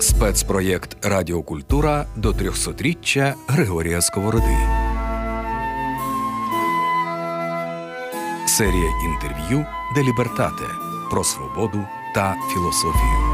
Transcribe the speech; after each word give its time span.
Спецпроєкт 0.00 0.96
Радіокультура 1.06 2.06
до 2.16 2.30
300-річчя 2.30 3.34
Григорія 3.48 4.00
Сковороди. 4.00 4.56
Серія 8.46 8.90
інтерв'ю 9.04 9.66
Делібертате 9.94 10.64
про 11.10 11.24
свободу 11.24 11.84
та 12.14 12.36
філософію. 12.54 13.27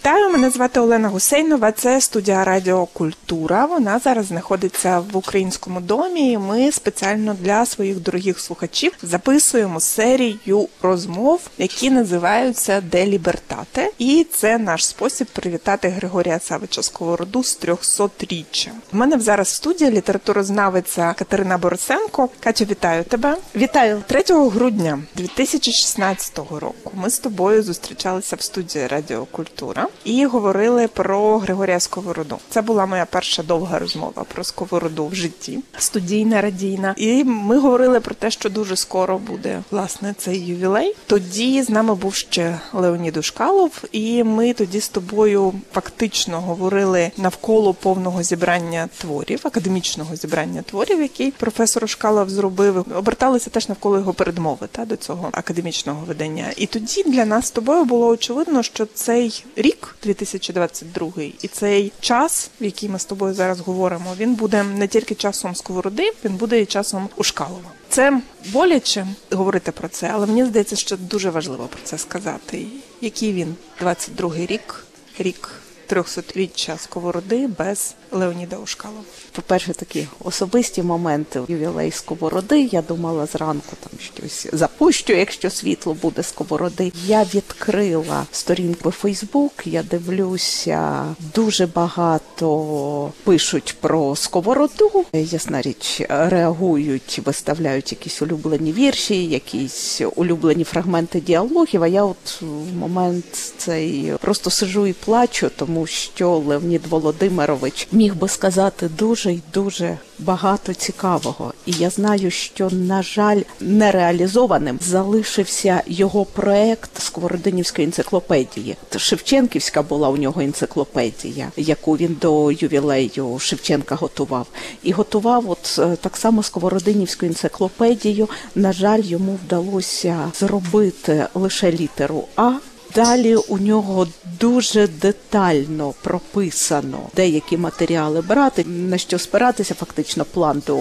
Вітаю, 0.00 0.30
мене 0.30 0.50
звати 0.50 0.80
Олена 0.80 1.08
Гусейнова. 1.08 1.72
Це 1.72 2.00
студія 2.00 2.44
Радіо 2.44 2.86
Культура. 2.86 3.66
Вона 3.66 3.98
зараз 3.98 4.26
знаходиться 4.26 5.00
в 5.00 5.16
українському 5.16 5.80
домі. 5.80 6.32
і 6.32 6.38
Ми 6.38 6.72
спеціально 6.72 7.34
для 7.40 7.66
своїх 7.66 8.00
дорогих 8.00 8.40
слухачів 8.40 8.92
записуємо 9.02 9.80
серію 9.80 10.68
розмов, 10.82 11.40
які 11.58 11.90
називаються 11.90 12.80
Де 12.80 13.06
Лібертате. 13.06 13.90
І 13.98 14.26
це 14.32 14.58
наш 14.58 14.86
спосіб 14.86 15.26
привітати 15.26 15.88
Григорія 15.88 16.38
Савича 16.38 16.82
Сковороду 16.82 17.44
з 17.44 17.60
300-річчя. 17.60 18.68
У 18.92 18.96
мене 18.96 19.18
зараз 19.18 19.48
в 19.48 19.54
студії 19.54 19.90
літературознавиця 19.90 21.14
Катерина 21.18 21.58
Борисенко. 21.58 22.28
Катя, 22.40 22.64
вітаю 22.64 23.04
тебе. 23.04 23.36
Вітаю 23.56 24.02
3 24.06 24.22
грудня 24.28 24.98
2016 25.16 26.38
року. 26.38 26.92
Ми 26.94 27.10
з 27.10 27.18
тобою 27.18 27.62
зустрічалися 27.62 28.36
в 28.36 28.42
студії 28.42 28.86
Радіо 28.86 29.24
Культура 29.24 29.86
і 30.04 30.26
говорили 30.26 30.88
про 30.88 31.38
Григорія 31.38 31.80
Сковороду. 31.80 32.38
Це 32.50 32.62
була 32.62 32.86
моя 32.86 33.04
перша 33.04 33.42
довга 33.42 33.78
розмова 33.78 34.24
про 34.34 34.44
Сковороду 34.44 35.06
в 35.06 35.14
житті, 35.14 35.58
студійна 35.78 36.40
радійна. 36.40 36.94
І 36.96 37.24
ми 37.24 37.58
говорили 37.58 38.00
про 38.00 38.14
те, 38.14 38.30
що 38.30 38.50
дуже 38.50 38.76
скоро 38.76 39.18
буде 39.18 39.62
власне 39.70 40.14
цей 40.18 40.46
ювілей. 40.46 40.94
Тоді 41.06 41.62
з 41.62 41.70
нами 41.70 41.94
був 41.94 42.14
ще 42.14 42.60
Леонід 42.72 43.16
Ушкалов, 43.16 43.82
і 43.92 44.24
ми 44.24 44.52
тоді 44.52 44.80
з 44.80 44.88
тобою 44.88 45.52
фактично 45.72 46.40
говорили 46.40 47.10
навколо 47.16 47.74
повного 47.74 48.22
зібрання 48.22 48.88
творів, 48.98 49.40
академічного 49.42 50.16
зібрання 50.16 50.62
творів, 50.62 51.02
який 51.02 51.30
професор 51.30 51.84
Ушкалов 51.84 52.30
зробив. 52.30 52.86
Оберталися 52.96 53.50
теж 53.50 53.68
навколо 53.68 53.98
його 53.98 54.12
передмови 54.12 54.68
та 54.72 54.84
до 54.84 54.96
цього 54.96 55.28
академічного 55.32 56.04
видання. 56.06 56.46
І 56.56 56.66
тоді 56.66 57.02
для 57.02 57.24
нас 57.24 57.46
з 57.46 57.50
тобою 57.50 57.84
було 57.84 58.06
очевидно, 58.06 58.62
що 58.62 58.86
цей 58.86 59.44
рік 59.56 59.79
рік, 59.80 59.96
2022, 60.02 61.12
і 61.42 61.48
цей 61.48 61.92
час, 62.00 62.50
в 62.60 62.64
який 62.64 62.88
ми 62.88 62.98
з 62.98 63.04
тобою 63.04 63.34
зараз 63.34 63.60
говоримо, 63.60 64.14
він 64.18 64.34
буде 64.34 64.62
не 64.62 64.88
тільки 64.88 65.14
часом 65.14 65.54
сковороди, 65.54 66.12
він 66.24 66.36
буде 66.36 66.60
і 66.60 66.66
часом 66.66 67.08
Ушкалова. 67.16 67.70
Це 67.88 68.20
боляче 68.46 69.06
говорити 69.30 69.72
про 69.72 69.88
це, 69.88 70.10
але 70.14 70.26
мені 70.26 70.44
здається, 70.44 70.76
що 70.76 70.96
дуже 70.96 71.30
важливо 71.30 71.66
про 71.66 71.80
це 71.84 71.98
сказати. 71.98 72.66
Який 73.00 73.32
він 73.32 73.54
22-й 73.82 74.46
рік, 74.46 74.84
рік 75.18 75.50
трьохсотріччя 75.90 76.76
сковороди 76.78 77.48
без 77.58 77.94
Леоніда 78.12 78.56
Ушкалова. 78.56 79.02
По-перше, 79.32 79.72
такі 79.72 80.06
особисті 80.24 80.82
моменти 80.82 81.40
ювілей 81.48 81.90
сковороди. 81.90 82.60
Я 82.60 82.82
думала 82.82 83.26
зранку 83.26 83.76
там 83.80 83.98
щось 84.00 84.46
запущу, 84.52 85.12
якщо 85.12 85.50
світло 85.50 85.96
буде 86.02 86.22
сковороди. 86.22 86.92
Я 87.06 87.22
відкрила 87.22 88.26
сторінку 88.32 88.90
Фейсбук. 88.90 89.52
Я 89.64 89.82
дивлюся, 89.82 91.04
дуже 91.34 91.66
багато 91.66 93.12
пишуть 93.24 93.76
про 93.80 94.16
сковороду. 94.16 95.04
Ясна 95.12 95.62
річ, 95.62 96.02
реагують, 96.08 97.20
виставляють 97.24 97.92
якісь 97.92 98.22
улюблені 98.22 98.72
вірші, 98.72 99.24
якісь 99.26 100.00
улюблені 100.16 100.64
фрагменти 100.64 101.20
діалогів. 101.20 101.82
А 101.82 101.86
я 101.86 102.04
от 102.04 102.42
в 102.42 102.76
момент 102.76 103.24
цей 103.56 104.12
просто 104.20 104.50
сижу 104.50 104.86
і 104.86 104.92
плачу, 104.92 105.50
тому 105.56 105.79
що 105.86 106.30
Леонід 106.30 106.86
Володимирович 106.86 107.88
міг 107.92 108.14
би 108.14 108.28
сказати 108.28 108.90
дуже 108.98 109.32
й 109.32 109.40
дуже 109.54 109.98
багато 110.18 110.74
цікавого. 110.74 111.52
І 111.66 111.72
я 111.72 111.90
знаю, 111.90 112.30
що, 112.30 112.70
на 112.70 113.02
жаль, 113.02 113.40
нереалізованим 113.60 114.78
залишився 114.82 115.82
його 115.86 116.24
проект 116.24 117.02
Сковородинівської 117.02 117.86
енциклопедії. 117.86 118.76
Шевченківська 118.96 119.82
була 119.82 120.08
у 120.08 120.16
нього 120.16 120.40
енциклопедія, 120.40 121.52
яку 121.56 121.96
він 121.96 122.16
до 122.20 122.52
ювілею 122.52 123.38
Шевченка 123.38 123.94
готував. 123.94 124.46
І 124.82 124.92
готував 124.92 125.50
от 125.50 125.76
е, 125.78 125.96
так 126.00 126.16
само 126.16 126.42
Сковородинівську 126.42 127.26
енциклопедію. 127.26 128.28
На 128.54 128.72
жаль, 128.72 129.02
йому 129.02 129.38
вдалося 129.44 130.32
зробити 130.38 131.26
лише 131.34 131.72
літеру 131.72 132.24
А. 132.36 132.52
Далі 132.94 133.36
у 133.36 133.58
нього 133.58 134.06
дуже 134.40 134.88
детально 134.88 135.94
прописано 136.02 136.98
деякі 137.16 137.56
матеріали 137.56 138.20
брати, 138.20 138.64
на 138.64 138.98
що 138.98 139.18
спиратися, 139.18 139.74
фактично 139.74 140.24
план 140.24 140.62
до 140.66 140.78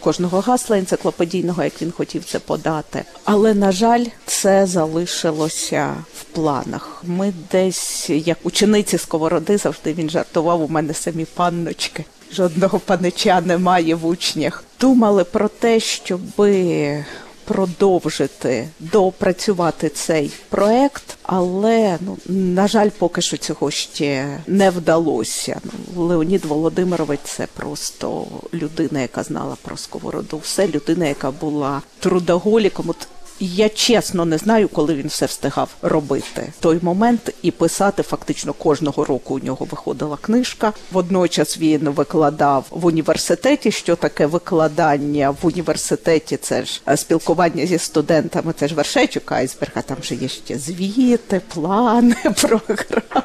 кожного 0.00 0.40
гасла 0.40 0.78
енциклопедійного, 0.78 1.64
як 1.64 1.82
він 1.82 1.90
хотів 1.90 2.24
це 2.24 2.38
подати. 2.38 3.04
Але 3.24 3.54
на 3.54 3.72
жаль, 3.72 4.04
це 4.26 4.66
залишилося 4.66 5.94
в 6.14 6.24
планах. 6.24 7.02
Ми 7.06 7.32
десь, 7.52 8.10
як 8.10 8.38
учениці 8.42 8.98
сковороди, 8.98 9.58
завжди 9.58 9.92
він 9.92 10.10
жартував. 10.10 10.62
У 10.62 10.68
мене 10.68 10.94
самі 10.94 11.24
панночки. 11.24 12.04
Жодного 12.32 12.78
панича 12.78 13.40
немає 13.40 13.94
в 13.94 14.06
учнях. 14.06 14.64
Думали 14.80 15.24
про 15.24 15.48
те, 15.48 15.80
щоби 15.80 17.04
продовжити 17.48 18.68
допрацювати 18.80 19.88
цей 19.88 20.30
проект, 20.48 21.18
але 21.22 21.98
ну 22.00 22.16
на 22.26 22.68
жаль, 22.68 22.90
поки 22.98 23.20
що 23.20 23.36
цього 23.36 23.70
ще 23.70 24.38
не 24.46 24.70
вдалося. 24.70 25.60
Ну, 25.64 26.02
Леонід 26.04 26.44
Володимирович 26.44 27.20
це 27.24 27.46
просто 27.56 28.26
людина, 28.54 29.00
яка 29.00 29.22
знала 29.22 29.56
про 29.62 29.76
сковороду. 29.76 30.38
Все 30.38 30.68
людина, 30.68 31.06
яка 31.06 31.30
була 31.30 31.82
трудоголіком. 31.98 32.88
От 32.88 33.08
я 33.40 33.68
чесно 33.68 34.24
не 34.24 34.38
знаю, 34.38 34.68
коли 34.68 34.94
він 34.94 35.06
все 35.06 35.26
встигав 35.26 35.68
робити 35.82 36.52
той 36.60 36.78
момент 36.82 37.34
і 37.42 37.50
писати. 37.50 38.02
Фактично 38.02 38.52
кожного 38.52 39.04
року 39.04 39.34
у 39.34 39.38
нього 39.38 39.66
виходила 39.70 40.16
книжка. 40.16 40.72
Водночас 40.92 41.58
він 41.58 41.88
викладав 41.88 42.64
в 42.70 42.86
університеті. 42.86 43.72
Що 43.72 43.96
таке 43.96 44.26
викладання 44.26 45.30
в 45.30 45.36
університеті? 45.42 46.36
Це 46.36 46.64
ж 46.64 46.80
е, 46.88 46.96
спілкування 46.96 47.66
зі 47.66 47.78
студентами. 47.78 48.54
Це 48.58 48.68
ж 48.68 48.74
вершечок 48.74 49.32
айсберга. 49.32 49.82
Там 49.82 49.96
же 50.02 50.14
є 50.14 50.28
ще 50.28 50.58
звіти, 50.58 51.40
плани, 51.54 52.16
програми 52.42 53.22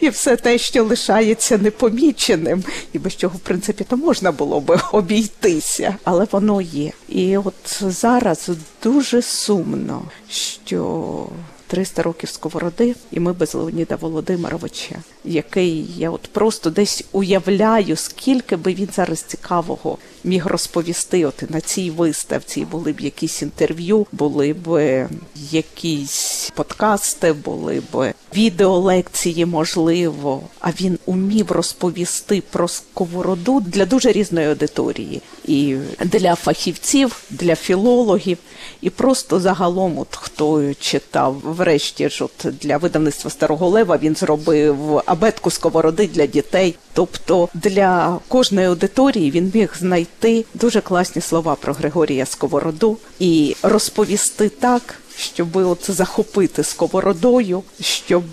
і 0.00 0.08
все 0.08 0.36
те, 0.36 0.58
що 0.58 0.84
лишається 0.84 1.58
непоміченим, 1.58 2.64
і 2.92 2.98
без 2.98 3.16
чого 3.16 3.36
в 3.36 3.40
принципі 3.40 3.84
то 3.88 3.96
можна 3.96 4.32
було 4.32 4.60
би 4.60 4.80
обійтися, 4.92 5.96
але 6.04 6.26
воно 6.32 6.60
є. 6.60 6.92
І 7.08 7.36
от 7.36 7.54
зараз 7.80 8.50
дуже 8.82 9.22
сумно, 9.52 10.02
що 10.28 11.26
300 11.72 12.02
років 12.02 12.28
сковороди, 12.28 12.94
і 13.10 13.20
ми 13.20 13.32
без 13.32 13.54
Леоніда 13.54 13.96
Володимировича, 13.96 14.94
який 15.24 15.86
я 15.96 16.10
от 16.10 16.20
просто 16.32 16.70
десь 16.70 17.04
уявляю, 17.12 17.96
скільки 17.96 18.56
би 18.56 18.74
він 18.74 18.88
зараз 18.92 19.22
цікавого 19.22 19.98
міг 20.24 20.46
розповісти. 20.46 21.26
От 21.26 21.50
на 21.50 21.60
цій 21.60 21.90
виставці 21.90 22.64
були 22.64 22.92
б 22.92 23.00
якісь 23.00 23.42
інтерв'ю, 23.42 24.06
були 24.12 24.52
б 24.52 25.08
якісь 25.50 26.52
подкасти, 26.54 27.32
були 27.32 27.82
б 27.92 28.12
відеолекції, 28.34 29.46
можливо. 29.46 30.42
А 30.60 30.70
він 30.70 30.98
умів 31.06 31.50
розповісти 31.50 32.42
про 32.50 32.68
сковороду 32.68 33.60
для 33.60 33.86
дуже 33.86 34.12
різної 34.12 34.48
аудиторії, 34.48 35.22
і 35.44 35.76
для 36.04 36.34
фахівців, 36.34 37.22
для 37.30 37.56
філологів, 37.56 38.38
і 38.80 38.90
просто 38.90 39.40
загалом, 39.40 39.98
от 39.98 40.16
хто 40.16 40.74
читав 40.74 41.42
врешті 41.62 42.08
ж 42.08 42.24
от 42.24 42.54
для 42.60 42.76
видавництва 42.76 43.30
старого 43.30 43.68
лева, 43.68 43.98
він 44.02 44.16
зробив 44.16 45.02
абетку 45.06 45.50
сковороди 45.50 46.06
для 46.06 46.26
дітей. 46.26 46.74
Тобто 46.92 47.48
для 47.54 48.18
кожної 48.28 48.66
аудиторії 48.66 49.30
він 49.30 49.52
міг 49.54 49.74
знайти 49.78 50.44
дуже 50.54 50.80
класні 50.80 51.22
слова 51.22 51.54
про 51.54 51.72
Григорія 51.72 52.26
Сковороду 52.26 52.96
і 53.18 53.56
розповісти 53.62 54.48
так. 54.48 54.94
Щоб 55.16 55.56
от 55.56 55.90
захопити 55.90 56.64
сковородою, 56.64 57.62
щоб 57.80 58.24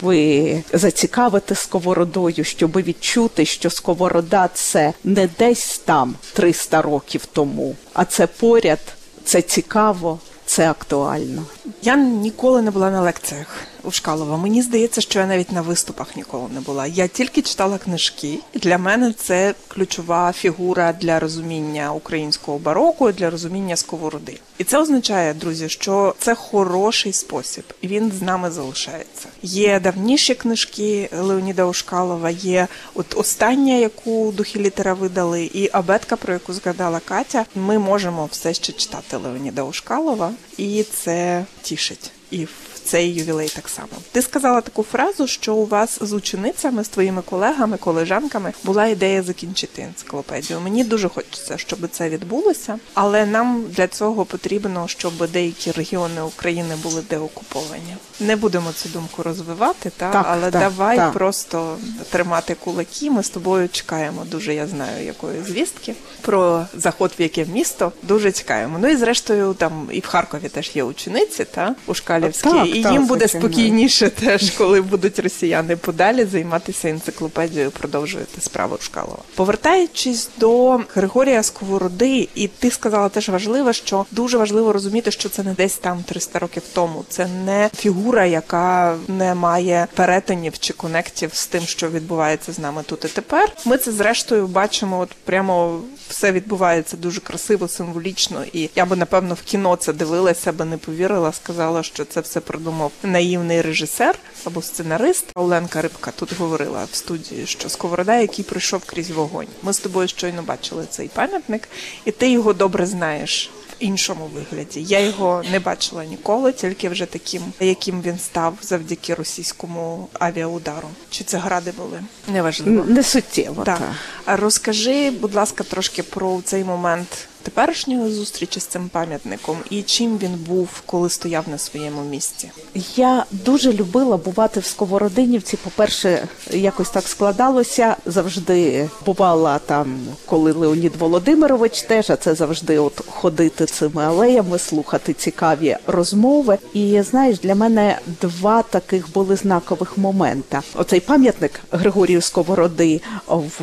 зацікавити 0.73 1.55
сковородою, 1.55 2.43
щоб 2.43 2.71
відчути, 2.71 3.45
що 3.45 3.69
сковорода 3.69 4.49
це 4.53 4.93
не 5.03 5.29
десь 5.39 5.81
там 5.85 6.15
300 6.33 6.81
років 6.81 7.25
тому, 7.25 7.75
а 7.93 8.05
це 8.05 8.27
поряд, 8.27 8.79
це 9.23 9.41
цікаво, 9.41 10.19
це 10.49 10.69
актуально. 10.69 11.45
Я 11.81 11.95
ніколи 11.97 12.61
не 12.61 12.71
була 12.71 12.91
на 12.91 13.01
лекціях 13.01 13.47
у 13.83 13.91
Шкалова. 13.91 14.37
Мені 14.37 14.61
здається, 14.61 15.01
що 15.01 15.19
я 15.19 15.25
навіть 15.25 15.51
на 15.51 15.61
виступах 15.61 16.15
ніколи 16.15 16.47
не 16.53 16.59
була. 16.59 16.87
Я 16.87 17.07
тільки 17.07 17.41
читала 17.41 17.77
книжки, 17.77 18.39
і 18.53 18.59
для 18.59 18.77
мене 18.77 19.13
це 19.13 19.53
ключова 19.67 20.31
фігура 20.31 20.93
для 20.93 21.19
розуміння 21.19 21.93
українського 21.93 22.57
бароку, 22.57 23.11
для 23.11 23.29
розуміння 23.29 23.75
сковороди. 23.75 24.39
І 24.57 24.63
це 24.63 24.77
означає, 24.77 25.33
друзі, 25.33 25.69
що 25.69 26.15
це 26.19 26.35
хороший 26.35 27.13
спосіб, 27.13 27.63
і 27.81 27.87
він 27.87 28.11
з 28.19 28.21
нами 28.21 28.51
залишається. 28.51 29.27
Є 29.41 29.79
давніші 29.79 30.35
книжки 30.35 31.09
Леоніда 31.19 31.65
Ушкалова, 31.65 32.29
є 32.29 32.67
от 32.95 33.17
остання, 33.17 33.73
яку 33.73 34.33
духи 34.37 34.59
літера 34.59 34.93
видали, 34.93 35.43
і 35.53 35.69
абетка, 35.71 36.15
про 36.15 36.33
яку 36.33 36.53
згадала 36.53 36.99
Катя. 37.05 37.45
Ми 37.55 37.79
можемо 37.79 38.25
все 38.31 38.53
ще 38.53 38.73
читати 38.73 39.17
Леоніда 39.17 39.63
Ушкалова, 39.63 40.31
і 40.57 40.83
це 40.83 41.45
тішить. 41.61 42.11
І 42.31 42.47
цей 42.89 43.13
ювілей 43.13 43.49
так 43.49 43.69
само. 43.69 43.87
Ти 44.11 44.21
сказала 44.21 44.61
таку 44.61 44.83
фразу, 44.83 45.27
що 45.27 45.55
у 45.55 45.65
вас 45.65 45.97
з 46.01 46.13
ученицями, 46.13 46.83
з 46.83 46.89
твоїми 46.89 47.21
колегами, 47.21 47.77
колежанками 47.77 48.53
була 48.63 48.85
ідея 48.85 49.23
закінчити 49.23 49.81
енциклопедію. 49.81 50.59
Мені 50.59 50.83
дуже 50.83 51.09
хочеться, 51.09 51.57
щоб 51.57 51.79
це 51.91 52.09
відбулося, 52.09 52.79
але 52.93 53.25
нам 53.25 53.65
для 53.69 53.87
цього 53.87 54.25
потрібно, 54.25 54.87
щоб 54.87 55.31
деякі 55.31 55.71
регіони 55.71 56.21
України 56.21 56.75
були 56.83 57.01
деокуповані. 57.09 57.95
Не 58.19 58.35
будемо 58.35 58.71
цю 58.71 58.89
думку 58.89 59.23
розвивати, 59.23 59.91
та 59.97 60.11
Так, 60.11 60.25
але 60.29 60.51
так, 60.51 60.61
давай 60.61 60.97
так. 60.97 61.13
просто 61.13 61.77
тримати 62.09 62.55
кулаки. 62.55 63.11
Ми 63.11 63.23
з 63.23 63.29
тобою 63.29 63.69
чекаємо 63.69 64.25
дуже. 64.25 64.53
Я 64.53 64.67
знаю 64.67 65.05
якої 65.05 65.43
звістки 65.43 65.93
про 66.21 66.65
заход 66.73 67.11
в 67.19 67.21
яке 67.21 67.45
місто. 67.45 67.91
Дуже 68.03 68.31
чекаємо. 68.31 68.77
Ну 68.81 68.87
і 68.87 68.95
зрештою, 68.95 69.53
там 69.53 69.89
і 69.91 69.99
в 69.99 70.05
Харкові 70.05 70.49
теж 70.49 70.71
є 70.75 70.83
учениці, 70.83 71.45
та 71.45 71.75
у 71.87 71.93
Шкалівській, 71.93 72.49
Так, 72.49 72.78
і 72.79 72.93
їм 72.93 73.05
буде 73.05 73.27
спокійніше 73.27 74.09
теж, 74.09 74.51
коли 74.51 74.81
будуть 74.81 75.19
росіяни 75.19 75.75
подалі 75.75 76.25
займатися 76.25 76.89
енциклопедією, 76.89 77.71
продовжувати 77.71 78.41
справу 78.41 78.77
Шкалова. 78.81 79.19
Повертаючись 79.35 80.29
до 80.37 80.81
Григорія 80.95 81.43
Сковороди, 81.43 82.29
і 82.35 82.47
ти 82.47 82.71
сказала 82.71 83.09
теж 83.09 83.29
важливо, 83.29 83.73
що 83.73 84.05
дуже 84.11 84.37
важливо 84.37 84.73
розуміти, 84.73 85.11
що 85.11 85.29
це 85.29 85.43
не 85.43 85.53
десь 85.53 85.77
там 85.77 86.03
300 86.03 86.39
років 86.39 86.63
тому. 86.73 87.05
Це 87.09 87.27
не 87.45 87.69
фігура, 87.77 88.25
яка 88.25 88.95
не 89.07 89.35
має 89.35 89.87
перетинів 89.95 90.59
чи 90.59 90.73
конектів 90.73 91.29
з 91.33 91.47
тим, 91.47 91.63
що 91.63 91.89
відбувається 91.89 92.51
з 92.51 92.59
нами 92.59 92.83
тут 92.85 93.05
і 93.05 93.07
тепер. 93.07 93.51
Ми 93.65 93.77
це 93.77 93.91
зрештою 93.91 94.47
бачимо, 94.47 94.99
от 94.99 95.09
прямо 95.25 95.81
все 96.09 96.31
відбувається 96.31 96.97
дуже 96.97 97.21
красиво, 97.21 97.67
символічно. 97.67 98.45
І 98.53 98.69
я 98.75 98.85
би 98.85 98.95
напевно 98.95 99.33
в 99.33 99.41
кіно 99.41 99.75
це 99.75 99.93
дивилася, 99.93 100.51
би 100.51 100.65
не 100.65 100.77
повірила, 100.77 101.31
сказала, 101.31 101.83
що 101.83 102.05
це 102.05 102.21
все 102.21 102.39
придумав 102.39 102.91
наївний 103.03 103.61
режисер 103.61 104.15
або 104.45 104.61
сценарист. 104.61 105.25
Оленка 105.35 105.81
Рибка 105.81 106.11
тут 106.11 106.33
говорила 106.37 106.87
в 106.91 106.95
студії, 106.95 107.45
що 107.45 107.69
Сковорода, 107.69 108.15
який 108.15 108.45
прийшов 108.45 108.85
крізь 108.85 109.11
вогонь. 109.11 109.47
Ми 109.63 109.73
з 109.73 109.79
тобою 109.79 110.07
щойно 110.07 110.43
бачили 110.43 110.85
цей 110.89 111.07
пам'ятник, 111.07 111.69
і 112.05 112.11
ти 112.11 112.31
його 112.31 112.53
добре 112.53 112.85
знаєш. 112.85 113.51
Іншому 113.79 114.29
вигляді 114.33 114.83
я 114.83 114.99
його 114.99 115.43
не 115.51 115.59
бачила 115.59 116.05
ніколи, 116.05 116.53
тільки 116.53 116.89
вже 116.89 117.05
таким, 117.05 117.41
яким 117.59 118.01
він 118.01 118.19
став 118.19 118.57
завдяки 118.61 119.13
російському 119.13 120.07
авіаудару. 120.13 120.87
Чи 121.09 121.23
це 121.23 121.37
гради 121.37 121.71
були? 121.71 122.03
Неважливо. 122.27 122.85
Не 122.87 123.03
суттєво. 123.03 123.63
Так. 123.63 123.79
Та. 123.79 123.95
А 124.25 124.35
розкажи, 124.35 125.11
будь 125.11 125.35
ласка, 125.35 125.63
трошки 125.63 126.03
про 126.03 126.41
цей 126.45 126.63
момент 126.63 127.28
теперішньої 127.43 128.13
зустрічі 128.13 128.59
з 128.59 128.65
цим 128.65 128.89
пам'ятником 128.89 129.57
і 129.69 129.81
чим 129.81 130.17
він 130.17 130.35
був, 130.47 130.69
коли 130.85 131.09
стояв 131.09 131.49
на 131.49 131.57
своєму 131.57 132.01
місці. 132.01 132.51
Я 132.95 133.25
дуже 133.31 133.73
любила 133.73 134.17
бувати 134.17 134.59
в 134.59 134.65
Сковородинівці. 134.65 135.57
По-перше, 135.57 136.27
якось 136.51 136.89
так 136.89 137.07
складалося. 137.07 137.95
Завжди 138.05 138.89
бувала 139.05 139.59
там, 139.59 139.99
коли 140.25 140.51
Леонід 140.51 140.95
Володимирович 140.95 141.81
теж, 141.81 142.09
а 142.09 142.15
це 142.15 142.35
завжди 142.35 142.79
от 142.79 143.01
ходити 143.07 143.65
цими 143.65 144.03
алеями, 144.03 144.59
слухати 144.59 145.13
цікаві 145.13 145.77
розмови. 145.87 146.57
І 146.73 147.01
знаєш, 147.01 147.39
для 147.39 147.55
мене 147.55 147.99
два 148.21 148.61
таких 148.61 149.13
були 149.13 149.35
знакових 149.35 149.97
момента. 149.97 150.61
Оцей 150.75 150.99
пам'ятник 150.99 151.61
Григорію 151.71 152.21
Сковороди 152.21 153.01
в 153.27 153.61